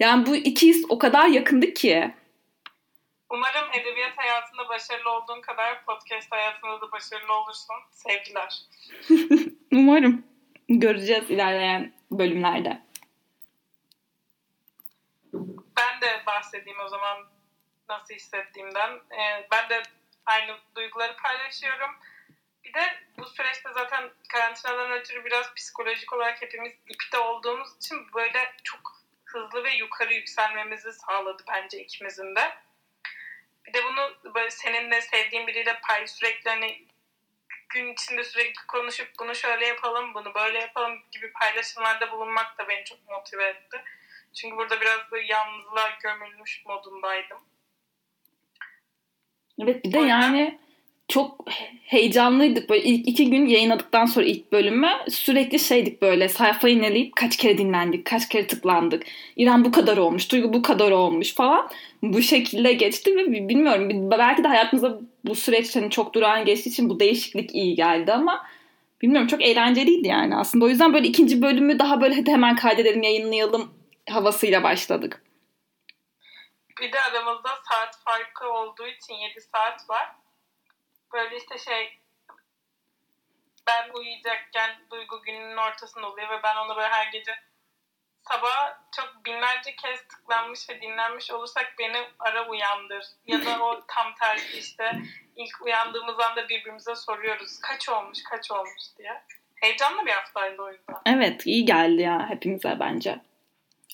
Yani 0.00 0.26
bu 0.26 0.36
iki 0.36 0.66
his 0.66 0.84
o 0.88 0.98
kadar 0.98 1.26
yakındı 1.26 1.74
ki. 1.74 2.14
Umarım 3.30 3.72
edebiyat 3.72 4.18
hayatında 4.18 4.68
başarılı 4.68 5.10
olduğun 5.10 5.40
kadar 5.40 5.84
podcast 5.84 6.32
hayatında 6.32 6.80
da 6.80 6.92
başarılı 6.92 7.32
olursun. 7.32 7.76
Sevgiler. 7.90 8.62
Umarım. 9.72 10.26
Göreceğiz 10.68 11.30
ilerleyen 11.30 11.92
bölümlerde. 12.10 12.82
Ben 15.76 16.00
de 16.00 16.22
bahsedeyim 16.26 16.80
o 16.84 16.88
zaman 16.88 17.18
nasıl 17.88 18.14
hissettiğimden. 18.14 18.90
Ee, 18.90 19.46
ben 19.52 19.68
de 19.68 19.82
aynı 20.26 20.56
duyguları 20.76 21.16
paylaşıyorum. 21.16 21.90
Bir 22.64 22.74
de 22.74 22.82
bu 23.18 23.24
süreçte 23.24 23.68
zaten 23.74 24.10
karantinadan 24.28 24.90
ötürü 24.90 25.24
biraz 25.24 25.54
psikolojik 25.54 26.12
olarak 26.12 26.42
hepimiz 26.42 26.72
dipte 26.88 27.18
olduğumuz 27.18 27.76
için 27.76 27.98
böyle 28.14 28.52
çok 28.64 29.01
hızlı 29.34 29.64
ve 29.64 29.74
yukarı 29.74 30.14
yükselmemizi 30.14 30.92
sağladı 30.92 31.42
bence 31.48 31.82
ikimizin 31.82 32.36
de. 32.36 32.52
Bir 33.66 33.72
de 33.72 33.84
bunu 33.84 34.34
böyle 34.34 34.50
seninle 34.50 35.00
sevdiğin 35.00 35.46
biriyle 35.46 35.80
pay 35.82 36.06
sürekli 36.06 36.50
hani 36.50 36.86
gün 37.68 37.92
içinde 37.92 38.24
sürekli 38.24 38.66
konuşup 38.66 39.08
bunu 39.20 39.34
şöyle 39.34 39.66
yapalım, 39.66 40.14
bunu 40.14 40.34
böyle 40.34 40.58
yapalım 40.58 40.98
gibi 41.10 41.32
paylaşımlarda 41.32 42.12
bulunmak 42.12 42.58
da 42.58 42.68
beni 42.68 42.84
çok 42.84 43.08
motive 43.08 43.44
etti. 43.44 43.82
Çünkü 44.34 44.56
burada 44.56 44.80
biraz 44.80 45.10
da 45.10 45.18
yalnızlığa 45.18 45.90
gömülmüş 46.02 46.62
modundaydım. 46.66 47.38
Evet 49.62 49.84
bir 49.84 49.92
de 49.92 49.98
yani 49.98 50.60
çok 51.12 51.44
heyecanlıydık. 51.84 52.70
Böyle 52.70 52.82
ilk 52.82 53.08
iki 53.08 53.30
gün 53.30 53.46
yayınladıktan 53.46 54.06
sonra 54.06 54.26
ilk 54.26 54.52
bölümü 54.52 54.88
sürekli 55.08 55.58
şeydik 55.58 56.02
böyle 56.02 56.28
sayfayı 56.28 56.76
ineleyip 56.76 57.16
kaç 57.16 57.36
kere 57.36 57.58
dinlendik, 57.58 58.04
kaç 58.04 58.28
kere 58.28 58.46
tıklandık. 58.46 59.02
İran 59.36 59.64
bu 59.64 59.72
kadar 59.72 59.96
olmuş, 59.96 60.32
Duygu 60.32 60.52
bu 60.52 60.62
kadar 60.62 60.90
olmuş 60.90 61.34
falan. 61.34 61.68
Bu 62.02 62.22
şekilde 62.22 62.72
geçti 62.72 63.16
ve 63.16 63.48
bilmiyorum 63.48 64.10
belki 64.10 64.44
de 64.44 64.48
hayatımızda 64.48 65.00
bu 65.24 65.34
süreç 65.34 65.76
hani 65.76 65.90
çok 65.90 66.14
durağan 66.14 66.44
geçtiği 66.44 66.68
için 66.68 66.90
bu 66.90 67.00
değişiklik 67.00 67.54
iyi 67.54 67.74
geldi 67.74 68.12
ama 68.12 68.46
bilmiyorum 69.02 69.28
çok 69.28 69.42
eğlenceliydi 69.42 70.08
yani 70.08 70.36
aslında. 70.36 70.64
O 70.64 70.68
yüzden 70.68 70.92
böyle 70.92 71.08
ikinci 71.08 71.42
bölümü 71.42 71.78
daha 71.78 72.00
böyle 72.00 72.14
hadi 72.14 72.30
hemen 72.30 72.56
kaydedelim, 72.56 73.02
yayınlayalım 73.02 73.74
havasıyla 74.10 74.62
başladık. 74.62 75.22
Bir 76.80 76.92
de 76.92 77.00
aramızda 77.00 77.48
saat 77.70 77.96
farkı 78.04 78.52
olduğu 78.52 78.86
için 78.86 79.14
7 79.14 79.40
saat 79.40 79.90
var 79.90 80.21
böyle 81.12 81.36
işte 81.36 81.58
şey 81.58 81.98
ben 83.66 83.90
uyuyacakken 83.94 84.70
Duygu 84.90 85.22
gününün 85.22 85.56
ortasında 85.56 86.06
oluyor 86.06 86.30
ve 86.30 86.42
ben 86.42 86.56
onu 86.56 86.76
böyle 86.76 86.88
her 86.88 87.06
gece 87.12 87.32
sabah 88.28 88.78
çok 88.96 89.24
binlerce 89.26 89.76
kez 89.76 90.08
tıklanmış 90.08 90.70
ve 90.70 90.80
dinlenmiş 90.80 91.30
olursak 91.30 91.74
beni 91.78 91.96
ara 92.18 92.48
uyandır. 92.48 93.04
Ya 93.26 93.44
da 93.44 93.64
o 93.64 93.80
tam 93.88 94.14
tersi 94.20 94.58
işte 94.58 94.92
ilk 95.36 95.62
uyandığımız 95.62 96.20
anda 96.20 96.48
birbirimize 96.48 96.94
soruyoruz 96.94 97.60
kaç 97.60 97.88
olmuş 97.88 98.18
kaç 98.30 98.50
olmuş 98.50 98.82
diye. 98.98 99.22
Heyecanlı 99.54 100.06
bir 100.06 100.10
haftaydı 100.10 100.62
o 100.62 100.72
yüzden. 100.72 100.96
Evet 101.06 101.46
iyi 101.46 101.64
geldi 101.64 102.02
ya 102.02 102.26
hepimize 102.28 102.76
bence. 102.80 103.20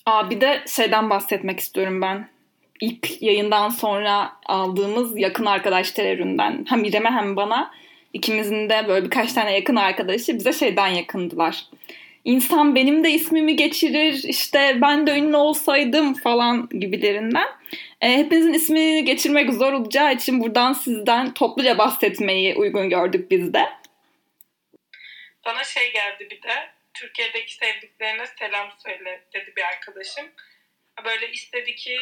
Aa, 0.05 0.29
bir 0.29 0.41
de 0.41 0.63
şeyden 0.67 1.09
bahsetmek 1.09 1.59
istiyorum 1.59 2.01
ben 2.01 2.29
ilk 2.81 3.21
yayından 3.21 3.69
sonra 3.69 4.31
aldığımız 4.45 5.17
yakın 5.17 5.45
arkadaş 5.45 5.91
teröründen 5.91 6.65
hem 6.69 6.83
İrem'e 6.83 7.09
hem 7.09 7.35
bana 7.35 7.71
ikimizin 8.13 8.69
de 8.69 8.85
böyle 8.87 9.05
birkaç 9.05 9.33
tane 9.33 9.55
yakın 9.55 9.75
arkadaşı 9.75 10.35
bize 10.35 10.53
şeyden 10.53 10.87
yakındılar. 10.87 11.65
İnsan 12.25 12.75
benim 12.75 13.03
de 13.03 13.11
ismimi 13.11 13.55
geçirir 13.55 14.23
işte 14.23 14.77
ben 14.81 15.07
de 15.07 15.11
ünlü 15.17 15.37
olsaydım 15.37 16.13
falan 16.13 16.69
gibilerinden. 16.69 17.47
E, 18.01 18.17
hepinizin 18.17 18.53
ismini 18.53 19.05
geçirmek 19.05 19.53
zor 19.53 19.73
olacağı 19.73 20.13
için 20.13 20.41
buradan 20.41 20.73
sizden 20.73 21.33
topluca 21.33 21.77
bahsetmeyi 21.77 22.55
uygun 22.55 22.89
gördük 22.89 23.31
biz 23.31 23.53
de. 23.53 23.69
Bana 25.45 25.63
şey 25.63 25.93
geldi 25.93 26.27
bir 26.31 26.41
de 26.41 26.69
Türkiye'deki 26.93 27.55
sevdiklerine 27.55 28.27
selam 28.39 28.67
söyle 28.83 29.21
dedi 29.33 29.53
bir 29.57 29.63
arkadaşım. 29.63 30.25
Böyle 31.05 31.31
istedi 31.31 31.75
ki 31.75 31.97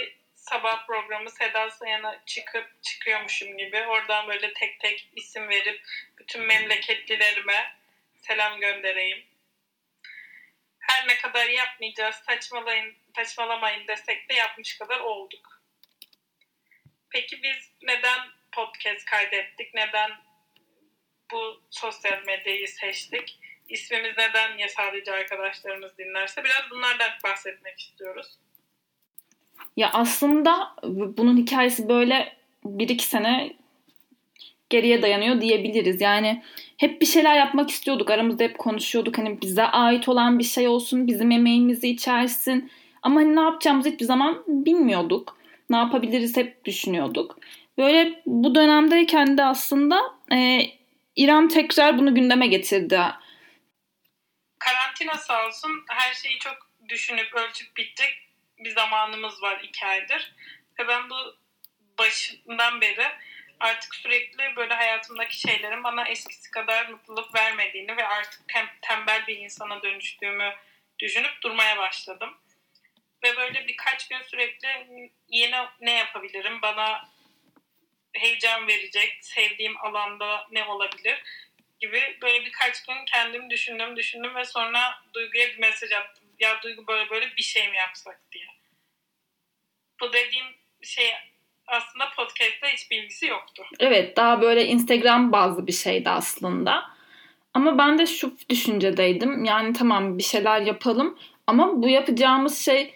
sabah 0.50 0.86
programı 0.88 1.32
Seda 1.32 1.72
Sayan'a 1.72 2.26
çıkıp 2.26 2.84
çıkıyormuşum 2.84 3.58
gibi 3.58 3.82
oradan 3.82 4.28
böyle 4.28 4.54
tek 4.54 4.80
tek 4.80 5.10
isim 5.16 5.50
verip 5.50 5.82
bütün 6.20 6.42
memleketlilerime 6.42 7.76
selam 8.22 8.60
göndereyim. 8.60 9.26
Her 10.80 11.08
ne 11.08 11.18
kadar 11.18 11.48
yapmayacağız, 11.48 12.16
saçmalayın, 12.16 12.96
saçmalamayın 13.16 13.88
desek 13.88 14.30
de 14.30 14.34
yapmış 14.34 14.78
kadar 14.78 15.00
olduk. 15.00 15.62
Peki 17.10 17.44
biz 17.44 17.72
neden 17.82 18.20
podcast 18.52 19.06
kaydettik? 19.06 19.74
Neden 19.74 20.12
bu 21.32 21.64
sosyal 21.72 22.24
medyayı 22.26 22.68
seçtik? 22.68 23.40
İsmimiz 23.68 24.18
neden 24.18 24.58
ya 24.58 24.70
sadece 24.70 25.12
arkadaşlarımız 25.12 25.98
dinlerse? 25.98 26.44
Biraz 26.44 26.70
bunlardan 26.70 27.12
bahsetmek 27.24 27.80
istiyoruz. 27.80 28.38
Ya 29.78 29.90
aslında 29.94 30.76
bunun 31.18 31.38
hikayesi 31.38 31.90
böyle 31.90 32.34
bir 32.66 32.90
iki 32.90 33.06
sene 33.06 33.54
geriye 34.70 35.02
dayanıyor 35.02 35.42
diyebiliriz. 35.42 36.02
Yani 36.02 36.44
hep 36.78 37.02
bir 37.02 37.06
şeyler 37.06 37.36
yapmak 37.36 37.70
istiyorduk. 37.70 38.12
Aramızda 38.12 38.44
hep 38.44 38.58
konuşuyorduk. 38.58 39.18
Hani 39.18 39.42
bize 39.42 39.64
ait 39.64 40.10
olan 40.10 40.40
bir 40.40 40.44
şey 40.44 40.68
olsun, 40.68 41.08
bizim 41.08 41.32
emeğimizi 41.32 41.90
içersin. 41.90 42.72
Ama 43.02 43.20
hani 43.20 43.36
ne 43.36 43.40
yapacağımızı 43.40 43.90
hiçbir 43.90 44.06
zaman 44.06 44.44
bilmiyorduk. 44.48 45.38
Ne 45.70 45.78
yapabiliriz 45.78 46.38
hep 46.38 46.66
düşünüyorduk. 46.66 47.40
Böyle 47.78 48.22
bu 48.26 48.56
dönemdeyken 48.56 49.38
de 49.38 49.44
aslında 49.44 50.02
e, 50.32 50.62
İrem 51.16 51.48
tekrar 51.48 51.98
bunu 51.98 52.16
gündeme 52.16 52.48
getirdi. 52.48 53.02
Karantina 54.60 55.14
sağ 55.14 55.48
olsun 55.48 55.72
her 55.90 56.14
şeyi 56.14 56.40
çok 56.40 56.58
düşünüp 56.90 57.36
ölçüp 57.36 57.78
bittik 57.78 58.27
bir 58.60 58.72
zamanımız 58.72 59.42
var 59.42 59.60
iki 59.64 59.86
aydır. 59.86 60.34
Ve 60.80 60.88
ben 60.88 61.10
bu 61.10 61.38
başından 61.98 62.82
beri 62.82 63.08
artık 63.60 63.96
sürekli 63.96 64.56
böyle 64.56 64.74
hayatımdaki 64.74 65.40
şeylerin 65.40 65.84
bana 65.84 66.08
eskisi 66.08 66.52
kadar 66.52 66.90
mutluluk 66.90 67.36
vermediğini 67.36 67.98
ve 67.98 68.08
artık 68.08 68.48
tem, 68.48 68.70
tembel 68.82 69.28
bir 69.28 69.38
insana 69.38 69.84
dönüştüğümü 69.84 70.56
düşünüp 71.00 71.42
durmaya 71.44 71.78
başladım. 71.78 72.38
Ve 73.24 73.38
böyle 73.38 73.68
birkaç 73.68 74.08
gün 74.08 74.22
sürekli 74.22 74.68
yeni 75.28 75.56
ne 75.82 75.92
yapabilirim, 75.92 76.62
bana 76.62 77.10
heyecan 78.14 78.68
verecek, 78.68 79.18
sevdiğim 79.22 79.78
alanda 79.86 80.48
ne 80.52 80.64
olabilir 80.64 81.24
gibi 81.80 82.18
böyle 82.22 82.46
birkaç 82.46 82.86
gün 82.86 83.06
kendim 83.06 83.50
düşündüm 83.50 83.96
düşündüm 83.96 84.36
ve 84.36 84.46
sonra 84.46 85.04
Duygu'ya 85.14 85.48
bir 85.48 85.58
mesaj 85.58 85.92
attım 85.92 86.27
ya 86.40 86.62
Duygu 86.64 86.88
böyle 86.88 87.10
böyle 87.10 87.26
bir 87.38 87.44
şey 87.44 87.70
mi 87.70 87.78
yapsak 87.78 88.22
diye. 88.32 88.46
Bu 90.02 90.14
dediğim 90.14 90.46
şey 90.82 91.12
aslında 91.68 92.06
podcast'te 92.16 92.68
hiç 92.74 92.92
bilgisi 92.92 93.26
yoktu. 93.26 93.64
Evet 93.80 94.18
daha 94.18 94.42
böyle 94.42 94.66
Instagram 94.66 95.32
bazlı 95.32 95.68
bir 95.68 95.72
şeydi 95.72 96.10
aslında. 96.10 96.98
Ama 97.54 97.78
ben 97.78 98.00
de 98.00 98.06
şu 98.06 98.38
düşüncedeydim. 98.50 99.46
Yani 99.46 99.74
tamam 99.74 100.18
bir 100.18 100.24
şeyler 100.24 100.62
yapalım 100.62 101.20
ama 101.48 101.82
bu 101.82 101.90
yapacağımız 101.90 102.58
şey 102.66 102.94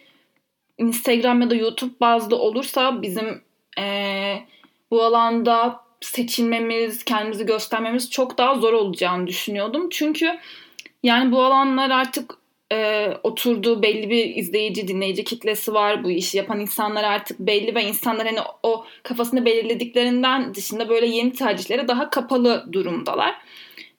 Instagram 0.78 1.42
ya 1.42 1.50
da 1.50 1.56
YouTube 1.56 1.94
bazlı 2.02 2.36
olursa 2.36 3.02
bizim 3.02 3.44
ee, 3.80 4.46
bu 4.92 5.04
alanda 5.04 5.84
seçilmemiz, 6.02 7.06
kendimizi 7.06 7.46
göstermemiz 7.46 8.12
çok 8.12 8.38
daha 8.38 8.56
zor 8.56 8.74
olacağını 8.74 9.28
düşünüyordum. 9.28 9.90
Çünkü 9.90 10.40
yani 11.04 11.32
bu 11.32 11.44
alanlar 11.44 11.90
artık 11.90 12.41
e, 12.72 13.08
oturduğu 13.24 13.82
belli 13.82 14.10
bir 14.10 14.36
izleyici, 14.36 14.88
dinleyici 14.88 15.24
kitlesi 15.24 15.74
var. 15.74 16.04
Bu 16.04 16.12
işi 16.12 16.38
yapan 16.38 16.60
insanlar 16.60 17.04
artık 17.04 17.40
belli 17.40 17.76
ve 17.76 17.84
insanlar 17.84 18.28
hani 18.28 18.40
o 18.64 18.86
kafasını 19.04 19.46
belirlediklerinden 19.46 20.56
dışında 20.56 20.90
böyle 20.90 21.06
yeni 21.06 21.34
tercihlere 21.34 21.88
daha 21.88 22.10
kapalı 22.10 22.66
durumdalar. 22.72 23.36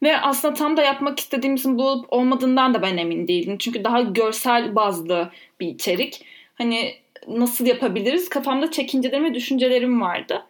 Ve 0.02 0.16
aslında 0.16 0.54
tam 0.54 0.76
da 0.76 0.82
yapmak 0.82 1.20
istediğimizin 1.20 1.78
bu 1.78 1.88
olup 1.88 2.06
olmadığından 2.12 2.74
da 2.74 2.82
ben 2.82 2.96
emin 2.96 3.28
değilim. 3.28 3.58
Çünkü 3.58 3.84
daha 3.84 4.00
görsel 4.00 4.74
bazlı 4.74 5.30
bir 5.60 5.66
içerik. 5.66 6.24
Hani 6.54 6.94
nasıl 7.28 7.66
yapabiliriz? 7.66 8.28
Kafamda 8.28 8.70
çekincelerim 8.70 9.24
ve 9.24 9.34
düşüncelerim 9.34 10.00
vardı. 10.00 10.46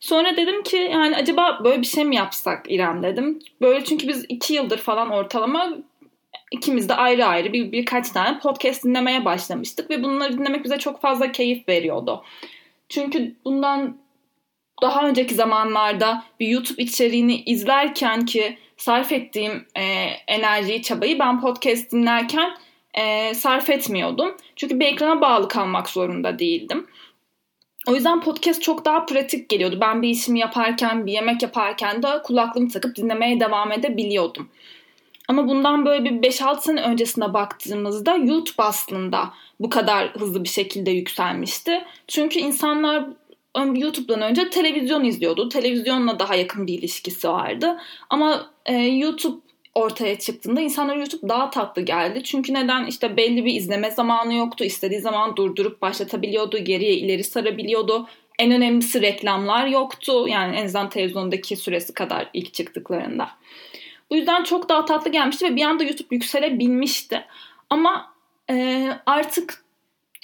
Sonra 0.00 0.36
dedim 0.36 0.62
ki 0.62 0.76
yani 0.76 1.16
acaba 1.16 1.60
böyle 1.64 1.80
bir 1.80 1.86
şey 1.86 2.04
mi 2.04 2.16
yapsak 2.16 2.66
İrem 2.68 3.02
dedim. 3.02 3.38
Böyle 3.60 3.84
çünkü 3.84 4.08
biz 4.08 4.26
iki 4.28 4.54
yıldır 4.54 4.78
falan 4.78 5.10
ortalama 5.10 5.76
ikimiz 6.54 6.88
de 6.88 6.94
ayrı 6.94 7.26
ayrı 7.26 7.52
bir, 7.52 7.72
birkaç 7.72 8.10
tane 8.10 8.38
podcast 8.38 8.84
dinlemeye 8.84 9.24
başlamıştık 9.24 9.90
ve 9.90 10.02
bunları 10.02 10.38
dinlemek 10.38 10.64
bize 10.64 10.78
çok 10.78 11.00
fazla 11.00 11.32
keyif 11.32 11.68
veriyordu. 11.68 12.24
Çünkü 12.88 13.34
bundan 13.44 13.96
daha 14.82 15.08
önceki 15.08 15.34
zamanlarda 15.34 16.24
bir 16.40 16.48
YouTube 16.48 16.82
içeriğini 16.82 17.42
izlerken 17.42 18.26
ki 18.26 18.58
sarf 18.76 19.12
ettiğim 19.12 19.66
e, 19.76 19.82
enerjiyi, 20.28 20.82
çabayı 20.82 21.18
ben 21.18 21.40
podcast 21.40 21.92
dinlerken 21.92 22.50
e, 22.94 23.34
sarf 23.34 23.70
etmiyordum. 23.70 24.36
Çünkü 24.56 24.80
bir 24.80 24.86
ekrana 24.86 25.20
bağlı 25.20 25.48
kalmak 25.48 25.88
zorunda 25.88 26.38
değildim. 26.38 26.86
O 27.88 27.94
yüzden 27.94 28.20
podcast 28.20 28.62
çok 28.62 28.84
daha 28.84 29.06
pratik 29.06 29.48
geliyordu. 29.48 29.78
Ben 29.80 30.02
bir 30.02 30.08
işimi 30.08 30.38
yaparken, 30.38 31.06
bir 31.06 31.12
yemek 31.12 31.42
yaparken 31.42 32.02
de 32.02 32.22
kulaklığımı 32.24 32.68
takıp 32.68 32.96
dinlemeye 32.96 33.40
devam 33.40 33.72
edebiliyordum. 33.72 34.48
Ama 35.28 35.48
bundan 35.48 35.86
böyle 35.86 36.04
bir 36.04 36.30
5-6 36.30 36.60
sene 36.60 36.82
öncesine 36.82 37.34
baktığımızda 37.34 38.16
YouTube 38.16 38.62
aslında 38.62 39.30
bu 39.60 39.70
kadar 39.70 40.08
hızlı 40.08 40.44
bir 40.44 40.48
şekilde 40.48 40.90
yükselmişti. 40.90 41.84
Çünkü 42.08 42.38
insanlar 42.38 43.04
YouTube'dan 43.74 44.22
önce 44.22 44.50
televizyon 44.50 45.04
izliyordu. 45.04 45.48
Televizyonla 45.48 46.18
daha 46.18 46.34
yakın 46.34 46.66
bir 46.66 46.78
ilişkisi 46.78 47.28
vardı. 47.28 47.76
Ama 48.10 48.50
e, 48.66 48.74
YouTube 48.76 49.36
ortaya 49.74 50.18
çıktığında 50.18 50.60
insanlara 50.60 50.98
YouTube 50.98 51.28
daha 51.28 51.50
tatlı 51.50 51.82
geldi. 51.82 52.22
Çünkü 52.24 52.54
neden? 52.54 52.86
İşte 52.86 53.16
belli 53.16 53.44
bir 53.44 53.54
izleme 53.54 53.90
zamanı 53.90 54.34
yoktu. 54.34 54.64
İstediği 54.64 55.00
zaman 55.00 55.36
durdurup 55.36 55.82
başlatabiliyordu. 55.82 56.58
Geriye 56.58 56.92
ileri 56.92 57.24
sarabiliyordu. 57.24 58.08
En 58.38 58.52
önemlisi 58.52 59.02
reklamlar 59.02 59.66
yoktu. 59.66 60.28
Yani 60.28 60.56
en 60.56 60.64
azından 60.64 60.90
televizyondaki 60.90 61.56
süresi 61.56 61.94
kadar 61.94 62.30
ilk 62.34 62.54
çıktıklarında. 62.54 63.30
Bu 64.10 64.16
yüzden 64.16 64.44
çok 64.44 64.68
daha 64.68 64.84
tatlı 64.84 65.10
gelmişti 65.10 65.44
ve 65.44 65.56
bir 65.56 65.62
anda 65.62 65.84
YouTube 65.84 66.14
yükselebilmişti. 66.14 67.24
Ama 67.70 68.12
e, 68.50 68.88
artık 69.06 69.64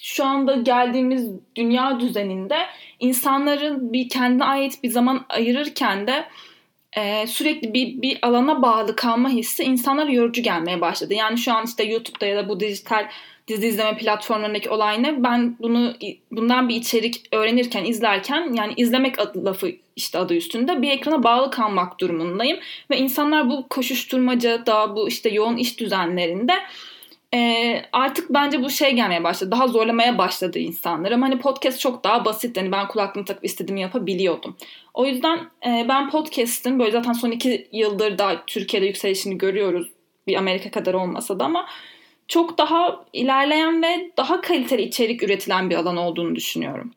şu 0.02 0.24
anda 0.24 0.56
geldiğimiz 0.56 1.30
dünya 1.56 2.00
düzeninde 2.00 2.58
insanların 3.00 3.92
bir 3.92 4.08
kendine 4.08 4.44
ait 4.44 4.82
bir 4.82 4.88
zaman 4.88 5.24
ayırırken 5.28 6.06
de 6.06 6.24
e, 6.96 7.26
sürekli 7.26 7.74
bir, 7.74 8.02
bir 8.02 8.18
alana 8.22 8.62
bağlı 8.62 8.96
kalma 8.96 9.28
hissi 9.28 9.64
insanlara 9.64 10.10
yorucu 10.10 10.42
gelmeye 10.42 10.80
başladı. 10.80 11.14
Yani 11.14 11.38
şu 11.38 11.52
an 11.52 11.64
işte 11.64 11.84
YouTube'da 11.84 12.26
ya 12.26 12.36
da 12.36 12.48
bu 12.48 12.60
dijital 12.60 13.08
dizi 13.50 13.66
izleme 13.66 13.96
platformlarındaki 13.96 14.70
olay 14.70 15.02
ne? 15.02 15.22
Ben 15.22 15.56
bunu 15.60 15.94
bundan 16.30 16.68
bir 16.68 16.74
içerik 16.74 17.22
öğrenirken, 17.32 17.84
izlerken 17.84 18.52
yani 18.52 18.72
izlemek 18.76 19.18
adı, 19.18 19.44
lafı 19.44 19.72
işte 19.96 20.18
adı 20.18 20.34
üstünde 20.34 20.82
bir 20.82 20.90
ekrana 20.90 21.22
bağlı 21.22 21.50
kalmak 21.50 22.00
durumundayım. 22.00 22.58
Ve 22.90 22.98
insanlar 22.98 23.50
bu 23.50 23.68
koşuşturmaca 23.68 24.66
da 24.66 24.96
bu 24.96 25.08
işte 25.08 25.28
yoğun 25.28 25.56
iş 25.56 25.80
düzenlerinde 25.80 26.52
e, 27.34 27.82
artık 27.92 28.30
bence 28.30 28.62
bu 28.62 28.70
şey 28.70 28.92
gelmeye 28.92 29.24
başladı. 29.24 29.50
Daha 29.50 29.68
zorlamaya 29.68 30.18
başladı 30.18 30.58
insanlar. 30.58 31.12
Ama 31.12 31.26
hani 31.26 31.38
podcast 31.38 31.80
çok 31.80 32.04
daha 32.04 32.24
basit. 32.24 32.56
Yani 32.56 32.72
ben 32.72 32.88
kulaklığımı 32.88 33.26
takıp 33.26 33.44
istediğimi 33.44 33.80
yapabiliyordum. 33.80 34.56
O 34.94 35.06
yüzden 35.06 35.38
e, 35.66 35.86
ben 35.88 36.10
podcast'in 36.10 36.78
böyle 36.78 36.90
zaten 36.90 37.12
son 37.12 37.30
iki 37.30 37.68
yıldır 37.72 38.18
da 38.18 38.42
Türkiye'de 38.46 38.86
yükselişini 38.86 39.38
görüyoruz. 39.38 39.90
Bir 40.26 40.36
Amerika 40.36 40.70
kadar 40.70 40.94
olmasa 40.94 41.40
da 41.40 41.44
ama 41.44 41.66
çok 42.30 42.58
daha 42.58 43.04
ilerleyen 43.12 43.82
ve 43.82 44.10
daha 44.16 44.40
kaliteli 44.40 44.82
içerik 44.82 45.22
üretilen 45.22 45.70
bir 45.70 45.76
alan 45.76 45.96
olduğunu 45.96 46.36
düşünüyorum. 46.36 46.90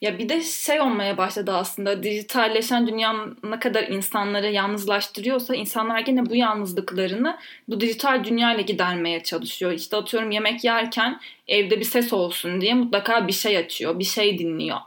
Ya 0.00 0.18
bir 0.18 0.28
de 0.28 0.42
şey 0.42 0.80
olmaya 0.80 1.18
başladı 1.18 1.52
aslında 1.52 2.02
dijitalleşen 2.02 2.86
dünya 2.86 3.14
ne 3.44 3.58
kadar 3.58 3.88
insanları 3.88 4.50
yalnızlaştırıyorsa 4.50 5.54
insanlar 5.54 6.04
yine 6.06 6.26
bu 6.26 6.36
yalnızlıklarını 6.36 7.38
bu 7.68 7.80
dijital 7.80 8.24
dünya 8.24 8.54
ile 8.54 8.62
gidermeye 8.62 9.22
çalışıyor. 9.22 9.72
İşte 9.72 9.96
atıyorum 9.96 10.30
yemek 10.30 10.64
yerken 10.64 11.20
evde 11.48 11.80
bir 11.80 11.84
ses 11.84 12.12
olsun 12.12 12.60
diye 12.60 12.74
mutlaka 12.74 13.28
bir 13.28 13.32
şey 13.32 13.56
açıyor, 13.56 13.98
bir 13.98 14.04
şey 14.04 14.38
dinliyor. 14.38 14.78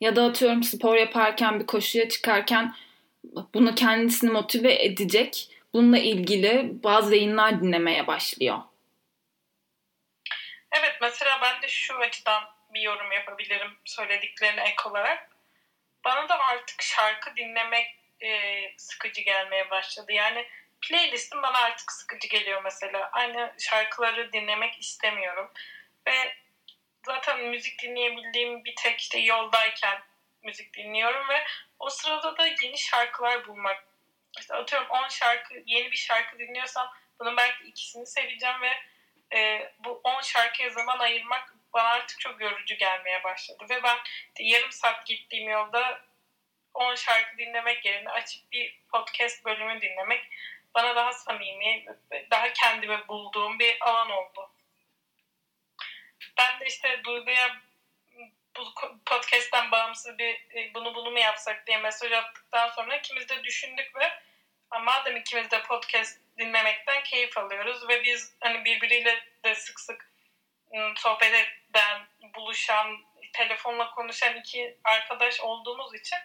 Ya 0.00 0.16
da 0.16 0.24
atıyorum 0.24 0.62
spor 0.62 0.96
yaparken 0.96 1.60
bir 1.60 1.66
koşuya 1.66 2.08
çıkarken 2.08 2.74
bunu 3.54 3.74
kendisini 3.74 4.30
motive 4.30 4.84
edecek 4.84 5.48
bununla 5.74 5.98
ilgili 5.98 6.82
bazı 6.82 7.14
yayınlar 7.14 7.60
dinlemeye 7.60 8.06
başlıyor. 8.06 8.58
Evet 10.72 10.94
mesela 11.00 11.38
ben 11.42 11.62
de 11.62 11.68
şu 11.68 11.98
açıdan 11.98 12.42
bir 12.74 12.80
yorum 12.80 13.12
yapabilirim 13.12 13.70
söylediklerine 13.84 14.62
ek 14.62 14.88
olarak. 14.88 15.30
Bana 16.04 16.28
da 16.28 16.38
artık 16.38 16.82
şarkı 16.82 17.36
dinlemek 17.36 17.96
e, 18.20 18.38
sıkıcı 18.76 19.20
gelmeye 19.20 19.70
başladı. 19.70 20.12
Yani 20.12 20.46
playlistim 20.80 21.42
bana 21.42 21.58
artık 21.58 21.92
sıkıcı 21.92 22.28
geliyor 22.28 22.62
mesela. 22.64 23.10
Aynı 23.12 23.54
şarkıları 23.58 24.32
dinlemek 24.32 24.80
istemiyorum. 24.80 25.50
Ve 26.06 26.34
zaten 27.06 27.40
müzik 27.40 27.82
dinleyebildiğim 27.82 28.64
bir 28.64 28.74
tek 28.76 29.00
işte 29.00 29.18
yoldayken 29.18 30.00
müzik 30.42 30.74
dinliyorum 30.74 31.28
ve 31.28 31.44
o 31.78 31.90
sırada 31.90 32.38
da 32.38 32.46
yeni 32.46 32.78
şarkılar 32.78 33.46
bulmak. 33.46 33.89
İşte 34.38 34.54
atıyorum 34.54 34.90
10 34.90 35.08
şarkı, 35.08 35.54
yeni 35.66 35.90
bir 35.90 35.96
şarkı 35.96 36.38
dinliyorsam 36.38 36.90
bunun 37.20 37.36
belki 37.36 37.64
ikisini 37.64 38.06
seveceğim 38.06 38.56
ve 38.62 38.72
e, 39.36 39.72
bu 39.78 40.00
10 40.04 40.20
şarkıya 40.20 40.70
zaman 40.70 40.98
ayırmak 40.98 41.54
bana 41.72 41.88
artık 41.88 42.20
çok 42.20 42.40
yorucu 42.40 42.74
gelmeye 42.74 43.24
başladı. 43.24 43.64
Ve 43.70 43.82
ben 43.82 43.98
yarım 44.38 44.72
saat 44.72 45.06
gittiğim 45.06 45.50
yolda 45.50 46.00
10 46.74 46.94
şarkı 46.94 47.38
dinlemek 47.38 47.84
yerine 47.84 48.10
açıp 48.10 48.52
bir 48.52 48.80
podcast 48.92 49.44
bölümü 49.44 49.80
dinlemek 49.80 50.24
bana 50.74 50.96
daha 50.96 51.12
samimi, 51.12 51.86
daha 52.30 52.52
kendimi 52.52 53.08
bulduğum 53.08 53.58
bir 53.58 53.76
alan 53.80 54.10
oldu. 54.10 54.50
Ben 56.38 56.60
de 56.60 56.66
işte 56.66 57.04
Duygu'ya 57.04 57.56
bu 58.60 58.74
podcast'ten 59.06 59.70
bağımsız 59.70 60.18
bir 60.18 60.34
e, 60.54 60.74
bunu 60.74 60.94
bunu 60.94 61.10
mu 61.10 61.18
yapsak 61.18 61.66
diye 61.66 61.78
mesaj 61.78 62.12
attıktan 62.12 62.68
sonra 62.68 62.96
ikimiz 62.96 63.28
de 63.28 63.44
düşündük 63.44 63.96
ve 63.96 64.10
madem 64.78 65.16
ikimiz 65.16 65.50
de 65.50 65.62
podcast 65.62 66.20
dinlemekten 66.38 67.02
keyif 67.02 67.38
alıyoruz 67.38 67.88
ve 67.88 68.02
biz 68.02 68.36
hani 68.40 68.64
birbiriyle 68.64 69.24
de 69.44 69.54
sık 69.54 69.80
sık 69.80 70.10
ıı, 70.74 70.92
sohbet 70.96 71.34
eden, 71.34 72.06
buluşan, 72.34 72.96
telefonla 73.32 73.90
konuşan 73.90 74.36
iki 74.36 74.76
arkadaş 74.84 75.40
olduğumuz 75.40 75.94
için 75.94 76.18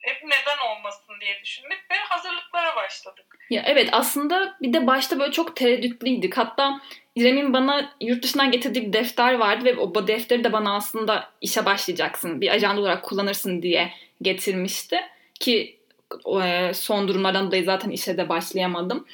hep 0.00 0.22
neden 0.24 0.70
olmasın 0.70 1.14
diye 1.20 1.40
düşündük 1.44 1.86
ve 1.90 1.94
hazırlıklara 1.94 2.76
başladık. 2.76 3.38
Ya 3.50 3.62
evet 3.66 3.88
aslında 3.92 4.56
bir 4.62 4.72
de 4.72 4.86
başta 4.86 5.18
böyle 5.18 5.32
çok 5.32 5.56
tereddütlüydük. 5.56 6.38
Hatta 6.38 6.80
İrem'in 7.14 7.52
bana 7.52 7.92
yurt 8.00 8.22
dışından 8.22 8.50
getirdiği 8.50 8.86
bir 8.86 8.92
defter 8.92 9.34
vardı 9.34 9.64
ve 9.64 9.76
o 9.76 10.06
defteri 10.06 10.44
de 10.44 10.52
bana 10.52 10.76
aslında 10.76 11.30
işe 11.40 11.64
başlayacaksın, 11.64 12.40
bir 12.40 12.48
ajanda 12.48 12.80
olarak 12.80 13.02
kullanırsın 13.02 13.62
diye 13.62 13.92
getirmişti. 14.22 15.00
Ki 15.40 15.78
e, 16.42 16.74
son 16.74 17.08
durumlardan 17.08 17.46
dolayı 17.46 17.64
zaten 17.64 17.90
işe 17.90 18.16
de 18.16 18.28
başlayamadım. 18.28 19.06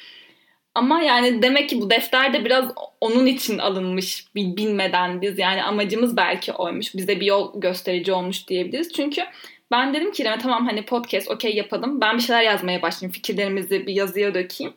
Ama 0.74 1.02
yani 1.02 1.42
demek 1.42 1.68
ki 1.68 1.80
bu 1.80 1.90
defter 1.90 2.32
de 2.32 2.44
biraz 2.44 2.64
onun 3.00 3.26
için 3.26 3.58
alınmış 3.58 4.24
bilmeden 4.34 5.22
biz 5.22 5.38
yani 5.38 5.62
amacımız 5.62 6.16
belki 6.16 6.52
oymuş. 6.52 6.94
Bize 6.94 7.20
bir 7.20 7.26
yol 7.26 7.60
gösterici 7.60 8.12
olmuş 8.12 8.48
diyebiliriz. 8.48 8.92
Çünkü 8.92 9.22
ben 9.70 9.94
dedim 9.94 10.12
ki 10.12 10.22
İrem'e 10.22 10.38
tamam 10.38 10.66
hani 10.66 10.84
podcast 10.84 11.30
okey 11.30 11.56
yapalım. 11.56 12.00
Ben 12.00 12.16
bir 12.16 12.22
şeyler 12.22 12.42
yazmaya 12.42 12.82
başlayayım. 12.82 13.12
Fikirlerimizi 13.12 13.86
bir 13.86 13.92
yazıya 13.94 14.34
dökeyim. 14.34 14.74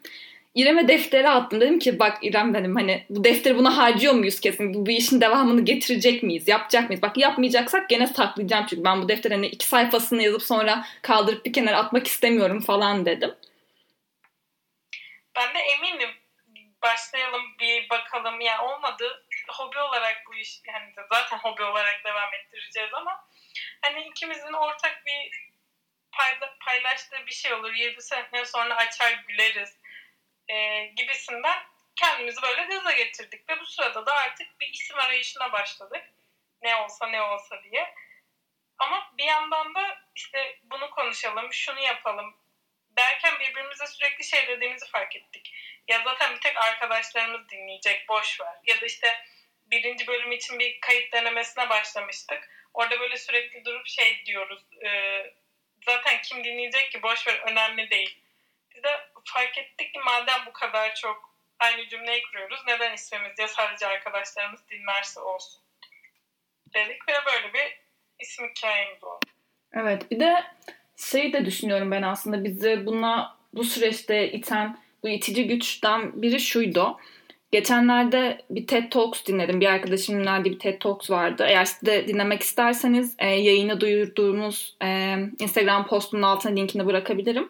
İrem'e 0.55 0.87
defteri 0.87 1.29
attım. 1.29 1.61
Dedim 1.61 1.79
ki 1.79 1.99
bak 1.99 2.17
İrem 2.21 2.53
dedim 2.53 2.75
hani 2.75 3.05
bu 3.09 3.23
defteri 3.23 3.57
buna 3.57 3.77
harcıyor 3.77 4.13
muyuz 4.13 4.39
kesin? 4.39 4.73
Bu, 4.73 4.85
bu 4.85 4.91
işin 4.91 5.21
devamını 5.21 5.65
getirecek 5.65 6.23
miyiz? 6.23 6.47
Yapacak 6.47 6.89
mıyız? 6.89 7.01
Bak 7.01 7.17
yapmayacaksak 7.17 7.89
gene 7.89 8.07
saklayacağım 8.07 8.65
çünkü 8.69 8.83
ben 8.83 9.01
bu 9.01 9.09
defterin 9.09 9.35
hani 9.35 9.47
iki 9.47 9.65
sayfasını 9.65 10.23
yazıp 10.23 10.43
sonra 10.43 10.85
kaldırıp 11.01 11.45
bir 11.45 11.53
kenara 11.53 11.77
atmak 11.77 12.07
istemiyorum 12.07 12.61
falan 12.61 13.05
dedim. 13.05 13.35
Ben 15.35 15.55
de 15.55 15.59
eminim 15.59 16.09
başlayalım 16.81 17.41
bir 17.59 17.89
bakalım 17.89 18.41
ya 18.41 18.65
olmadı 18.65 19.25
hobi 19.49 19.79
olarak 19.79 20.17
bu 20.27 20.35
iş 20.35 20.61
yani 20.67 20.93
zaten 21.09 21.37
hobi 21.37 21.63
olarak 21.63 22.01
devam 22.05 22.33
ettireceğiz 22.33 22.89
ama 22.93 23.25
hani 23.81 24.07
ikimizin 24.07 24.53
ortak 24.53 25.05
bir 25.05 25.49
paylaştığı 26.65 27.25
bir 27.27 27.31
şey 27.31 27.53
olur. 27.53 27.73
7 27.73 28.01
sene 28.01 28.45
sonra 28.45 28.75
açar 28.75 29.23
güleriz 29.27 29.77
e, 30.47 30.85
gibisinden 30.85 31.59
kendimizi 31.95 32.41
böyle 32.41 32.63
gaza 32.63 32.91
getirdik. 32.91 33.49
Ve 33.49 33.59
bu 33.59 33.65
sırada 33.65 34.05
da 34.05 34.13
artık 34.13 34.59
bir 34.59 34.67
isim 34.67 34.97
arayışına 34.97 35.51
başladık. 35.51 36.03
Ne 36.61 36.75
olsa 36.75 37.07
ne 37.07 37.21
olsa 37.21 37.63
diye. 37.63 37.93
Ama 38.79 39.11
bir 39.17 39.23
yandan 39.23 39.75
da 39.75 39.97
işte 40.15 40.59
bunu 40.63 40.89
konuşalım, 40.89 41.53
şunu 41.53 41.79
yapalım 41.79 42.37
derken 42.97 43.39
birbirimize 43.39 43.87
sürekli 43.87 44.23
şey 44.23 44.47
dediğimizi 44.47 44.87
fark 44.91 45.15
ettik. 45.15 45.53
Ya 45.87 46.01
zaten 46.05 46.35
bir 46.35 46.41
tek 46.41 46.57
arkadaşlarımız 46.57 47.49
dinleyecek, 47.49 48.09
boş 48.09 48.41
ver. 48.41 48.55
Ya 48.63 48.81
da 48.81 48.85
işte 48.85 49.25
birinci 49.65 50.07
bölüm 50.07 50.31
için 50.31 50.59
bir 50.59 50.81
kayıt 50.81 51.13
denemesine 51.13 51.69
başlamıştık. 51.69 52.49
Orada 52.73 52.99
böyle 52.99 53.17
sürekli 53.17 53.65
durup 53.65 53.87
şey 53.87 54.25
diyoruz. 54.25 54.63
E, 54.85 54.89
zaten 55.85 56.21
kim 56.21 56.43
dinleyecek 56.43 56.91
ki 56.91 57.03
boş 57.03 57.27
ver 57.27 57.41
önemli 57.51 57.89
değil. 57.89 58.19
Biz 58.75 58.83
de 58.83 59.09
fark 59.25 59.57
ettik 59.57 59.93
ki 59.93 59.99
madem 59.99 60.45
bu 60.45 60.53
kadar 60.53 60.95
çok 60.95 61.35
aynı 61.59 61.87
cümleyi 61.87 62.21
kuruyoruz. 62.23 62.59
Neden 62.67 62.93
ismimiz 62.93 63.37
diye 63.37 63.47
sadece 63.47 63.87
arkadaşlarımız 63.87 64.69
dinlerse 64.69 65.19
olsun 65.19 65.61
dedik 66.73 67.07
ve 67.07 67.13
böyle 67.25 67.53
bir 67.53 67.79
isim 68.19 68.49
hikayemiz 68.49 69.03
oldu. 69.03 69.19
Evet 69.73 70.11
bir 70.11 70.19
de 70.19 70.43
şey 70.97 71.33
de 71.33 71.45
düşünüyorum 71.45 71.91
ben 71.91 72.01
aslında 72.01 72.43
bizi 72.43 72.85
buna 72.85 73.37
bu 73.53 73.63
süreçte 73.63 74.31
iten 74.31 74.79
bu 75.03 75.09
itici 75.09 75.47
güçten 75.47 76.21
biri 76.21 76.39
şuydu. 76.39 76.99
Geçenlerde 77.51 78.41
bir 78.49 78.67
TED 78.67 78.91
Talks 78.91 79.25
dinledim. 79.25 79.61
Bir 79.61 79.65
arkadaşımın 79.65 80.23
dinlediği 80.23 80.53
bir 80.53 80.59
TED 80.59 80.79
Talks 80.79 81.09
vardı. 81.09 81.45
Eğer 81.47 81.65
siz 81.65 81.81
de 81.81 82.07
dinlemek 82.07 82.41
isterseniz 82.41 83.15
e, 83.19 83.27
yayını 83.27 83.81
duyurduğumuz 83.81 84.75
e, 84.83 85.15
Instagram 85.39 85.87
postunun 85.87 86.21
altına 86.21 86.53
linkini 86.53 86.85
bırakabilirim. 86.85 87.49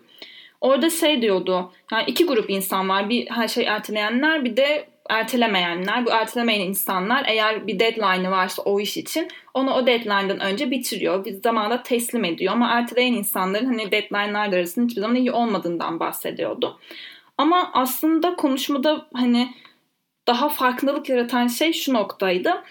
Orada 0.62 0.90
şey 0.90 1.22
diyordu. 1.22 1.72
Yani 1.92 2.04
iki 2.08 2.26
grup 2.26 2.50
insan 2.50 2.90
var. 2.90 3.10
Bir 3.10 3.30
her 3.30 3.48
şey 3.48 3.66
erteleyenler 3.66 4.46
bir 4.46 4.58
de 4.58 4.88
ertelemeyenler. 5.10 6.06
Bu 6.06 6.10
ertelemeyen 6.10 6.68
insanlar 6.68 7.26
eğer 7.28 7.68
bir 7.68 7.80
deadline'ı 7.80 8.32
varsa 8.32 8.62
o 8.62 8.80
iş 8.80 8.98
için 8.98 9.28
onu 9.54 9.74
o 9.74 9.88
deadline'dan 9.88 10.40
önce 10.40 10.72
bitiriyor. 10.72 11.26
Bir 11.26 11.42
zamanda 11.44 11.84
teslim 11.84 12.24
ediyor. 12.24 12.54
Ama 12.54 12.70
erteleyen 12.70 13.14
insanların 13.14 13.66
hani 13.66 13.92
deadline'lar 13.92 14.54
arasında 14.54 14.86
hiçbir 14.86 15.02
zaman 15.02 15.16
iyi 15.16 15.32
olmadığından 15.32 16.00
bahsediyordu. 16.00 16.80
Ama 17.38 17.72
aslında 17.74 18.36
konuşmada 18.36 19.08
hani 19.14 19.50
daha 20.30 20.50
farkındalık 20.50 21.10
yaratan 21.10 21.48
şey 21.48 21.74
şu 21.74 21.94
noktaydı. 21.94 22.64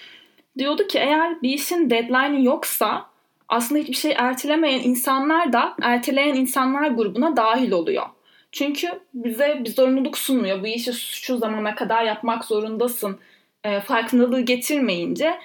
Diyordu 0.58 0.86
ki 0.86 0.98
eğer 0.98 1.42
bir 1.42 1.50
işin 1.50 1.90
deadline'ı 1.90 2.44
yoksa 2.44 3.06
aslında 3.48 3.80
hiçbir 3.80 3.94
şey 3.94 4.14
ertelemeyen 4.18 4.82
insanlar 4.82 5.52
da 5.52 5.74
erteleyen 5.82 6.34
insanlar 6.34 6.88
grubuna 6.90 7.36
dahil 7.36 7.72
oluyor. 7.72 8.06
Çünkü 8.52 8.88
bize 9.14 9.60
bir 9.64 9.70
zorunluluk 9.70 10.18
sunmuyor. 10.18 10.62
Bu 10.62 10.66
işi 10.66 10.92
şu 10.92 11.38
zamana 11.38 11.74
kadar 11.74 12.04
yapmak 12.04 12.44
zorundasın 12.44 13.18
e, 13.64 13.80
farkındalığı 13.80 14.40
getirmeyince 14.40 15.38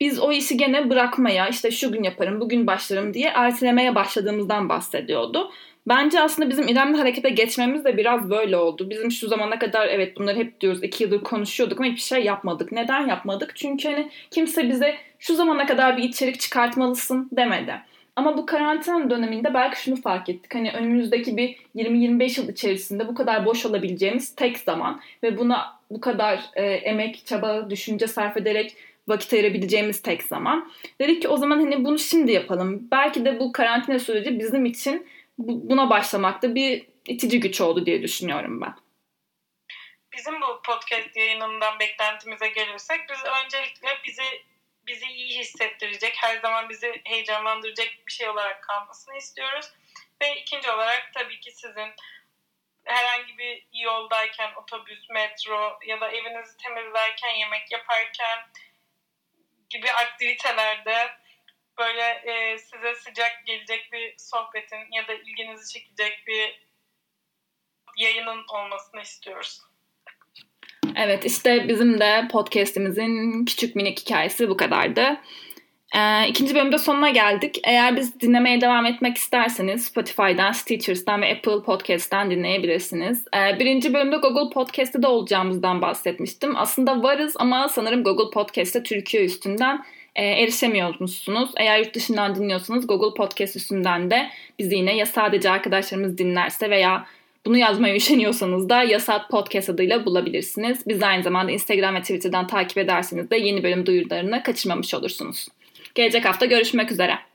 biz 0.00 0.18
o 0.18 0.32
işi 0.32 0.56
gene 0.56 0.90
bırakmaya 0.90 1.48
işte 1.48 1.70
şu 1.70 1.92
gün 1.92 2.02
yaparım 2.02 2.40
bugün 2.40 2.66
başlarım 2.66 3.14
diye 3.14 3.28
ertelemeye 3.28 3.94
başladığımızdan 3.94 4.68
bahsediyordu. 4.68 5.50
Bence 5.88 6.20
aslında 6.20 6.50
bizim 6.50 6.68
İrem'le 6.68 6.94
harekete 6.94 7.30
geçmemiz 7.30 7.84
de 7.84 7.96
biraz 7.96 8.30
böyle 8.30 8.56
oldu. 8.56 8.90
Bizim 8.90 9.10
şu 9.10 9.28
zamana 9.28 9.58
kadar 9.58 9.88
evet 9.88 10.16
bunları 10.16 10.36
hep 10.36 10.60
diyoruz 10.60 10.82
iki 10.82 11.04
yıldır 11.04 11.22
konuşuyorduk 11.22 11.80
ama 11.80 11.88
hiçbir 11.88 12.00
şey 12.00 12.24
yapmadık. 12.24 12.72
Neden 12.72 13.06
yapmadık? 13.06 13.56
Çünkü 13.56 13.88
hani 13.88 14.10
kimse 14.30 14.68
bize 14.68 14.94
şu 15.18 15.34
zamana 15.34 15.66
kadar 15.66 15.96
bir 15.96 16.02
içerik 16.02 16.40
çıkartmalısın 16.40 17.28
demedi. 17.32 17.74
Ama 18.16 18.36
bu 18.36 18.46
karantina 18.46 19.10
döneminde 19.10 19.54
belki 19.54 19.82
şunu 19.82 19.96
fark 19.96 20.28
ettik. 20.28 20.54
Hani 20.54 20.72
önümüzdeki 20.72 21.36
bir 21.36 21.56
20-25 21.76 22.40
yıl 22.40 22.48
içerisinde 22.48 23.08
bu 23.08 23.14
kadar 23.14 23.46
boş 23.46 23.66
olabileceğimiz 23.66 24.34
tek 24.34 24.58
zaman 24.58 25.00
ve 25.22 25.38
buna 25.38 25.78
bu 25.90 26.00
kadar 26.00 26.40
e, 26.54 26.62
emek, 26.64 27.26
çaba, 27.26 27.70
düşünce 27.70 28.06
sarf 28.06 28.36
ederek 28.36 28.76
vakit 29.08 29.32
ayırabileceğimiz 29.32 30.02
tek 30.02 30.22
zaman. 30.22 30.70
Dedik 31.00 31.22
ki 31.22 31.28
o 31.28 31.36
zaman 31.36 31.58
hani 31.58 31.84
bunu 31.84 31.98
şimdi 31.98 32.32
yapalım. 32.32 32.88
Belki 32.92 33.24
de 33.24 33.40
bu 33.40 33.52
karantina 33.52 33.98
süreci 33.98 34.38
bizim 34.38 34.64
için 34.64 35.06
buna 35.38 35.90
başlamakta 35.90 36.54
bir 36.54 36.86
itici 37.06 37.40
güç 37.40 37.60
oldu 37.60 37.86
diye 37.86 38.02
düşünüyorum 38.02 38.60
ben. 38.60 38.74
Bizim 40.12 40.40
bu 40.40 40.62
podcast 40.62 41.16
yayınından 41.16 41.78
beklentimize 41.78 42.48
gelirsek 42.48 43.00
biz 43.10 43.18
öncelikle 43.44 43.88
bizi 44.04 44.22
bizi 44.86 45.06
iyi 45.06 45.38
hissettirecek, 45.38 46.14
her 46.16 46.40
zaman 46.40 46.68
bizi 46.68 47.00
heyecanlandıracak 47.04 47.88
bir 48.06 48.12
şey 48.12 48.28
olarak 48.28 48.62
kalmasını 48.62 49.16
istiyoruz. 49.16 49.66
Ve 50.22 50.36
ikinci 50.40 50.70
olarak 50.70 51.10
tabii 51.14 51.40
ki 51.40 51.50
sizin 51.50 51.88
herhangi 52.84 53.38
bir 53.38 53.66
yoldayken 53.72 54.50
otobüs, 54.56 55.10
metro 55.10 55.78
ya 55.86 56.00
da 56.00 56.10
evinizi 56.10 56.56
temizlerken, 56.56 57.34
yemek 57.34 57.72
yaparken 57.72 58.38
gibi 59.70 59.90
aktivitelerde 59.90 61.08
böyle 61.78 62.02
e, 62.02 62.58
size 62.58 62.94
sıcak 62.94 63.46
gelecek 63.46 63.92
bir 63.92 64.14
sohbetin 64.18 64.92
ya 64.96 65.08
da 65.08 65.14
ilginizi 65.14 65.72
çekecek 65.72 66.24
bir 66.26 66.68
yayının 67.96 68.44
olmasını 68.54 69.00
istiyoruz. 69.00 69.60
Evet 70.96 71.24
işte 71.24 71.68
bizim 71.68 72.00
de 72.00 72.28
podcastimizin 72.32 73.44
küçük 73.44 73.76
minik 73.76 74.00
hikayesi 74.00 74.48
bu 74.48 74.56
kadardı. 74.56 75.20
Ee, 75.96 76.28
ikinci 76.28 76.54
bölümde 76.54 76.78
sonuna 76.78 77.10
geldik. 77.10 77.60
Eğer 77.64 77.96
biz 77.96 78.20
dinlemeye 78.20 78.60
devam 78.60 78.86
etmek 78.86 79.16
isterseniz 79.16 79.84
Spotify'dan, 79.84 80.52
Stitchers'tan 80.52 81.22
ve 81.22 81.32
Apple 81.32 81.62
Podcast'ten 81.62 82.30
dinleyebilirsiniz. 82.30 83.24
Ee, 83.36 83.58
birinci 83.58 83.94
bölümde 83.94 84.16
Google 84.16 84.54
Podcast'te 84.54 85.02
de 85.02 85.06
olacağımızdan 85.06 85.82
bahsetmiştim. 85.82 86.56
Aslında 86.56 87.02
varız 87.02 87.34
ama 87.38 87.68
sanırım 87.68 88.04
Google 88.04 88.30
Podcast'te 88.30 88.82
Türkiye 88.82 89.24
üstünden 89.24 89.84
e, 90.16 90.24
erişemiyormuşsunuz. 90.24 91.50
Eğer 91.56 91.78
yurt 91.78 91.94
dışından 91.94 92.34
dinliyorsanız 92.34 92.86
Google 92.86 93.14
Podcast 93.16 93.56
üstünden 93.56 94.10
de 94.10 94.28
bizi 94.58 94.76
yine 94.76 94.96
ya 94.96 95.06
sadece 95.06 95.50
arkadaşlarımız 95.50 96.18
dinlerse 96.18 96.70
veya 96.70 97.06
bunu 97.46 97.56
yazmaya 97.56 97.96
üşeniyorsanız 97.96 98.68
da 98.68 98.82
Yasat 98.82 99.30
Podcast 99.30 99.70
adıyla 99.70 100.04
bulabilirsiniz. 100.04 100.86
Biz 100.86 101.02
aynı 101.02 101.22
zamanda 101.22 101.52
Instagram 101.52 101.94
ve 101.94 102.00
Twitter'dan 102.00 102.46
takip 102.46 102.78
ederseniz 102.78 103.30
de 103.30 103.36
yeni 103.36 103.62
bölüm 103.62 103.86
duyurularını 103.86 104.42
kaçırmamış 104.42 104.94
olursunuz. 104.94 105.48
Gelecek 105.94 106.24
hafta 106.24 106.46
görüşmek 106.46 106.92
üzere. 106.92 107.27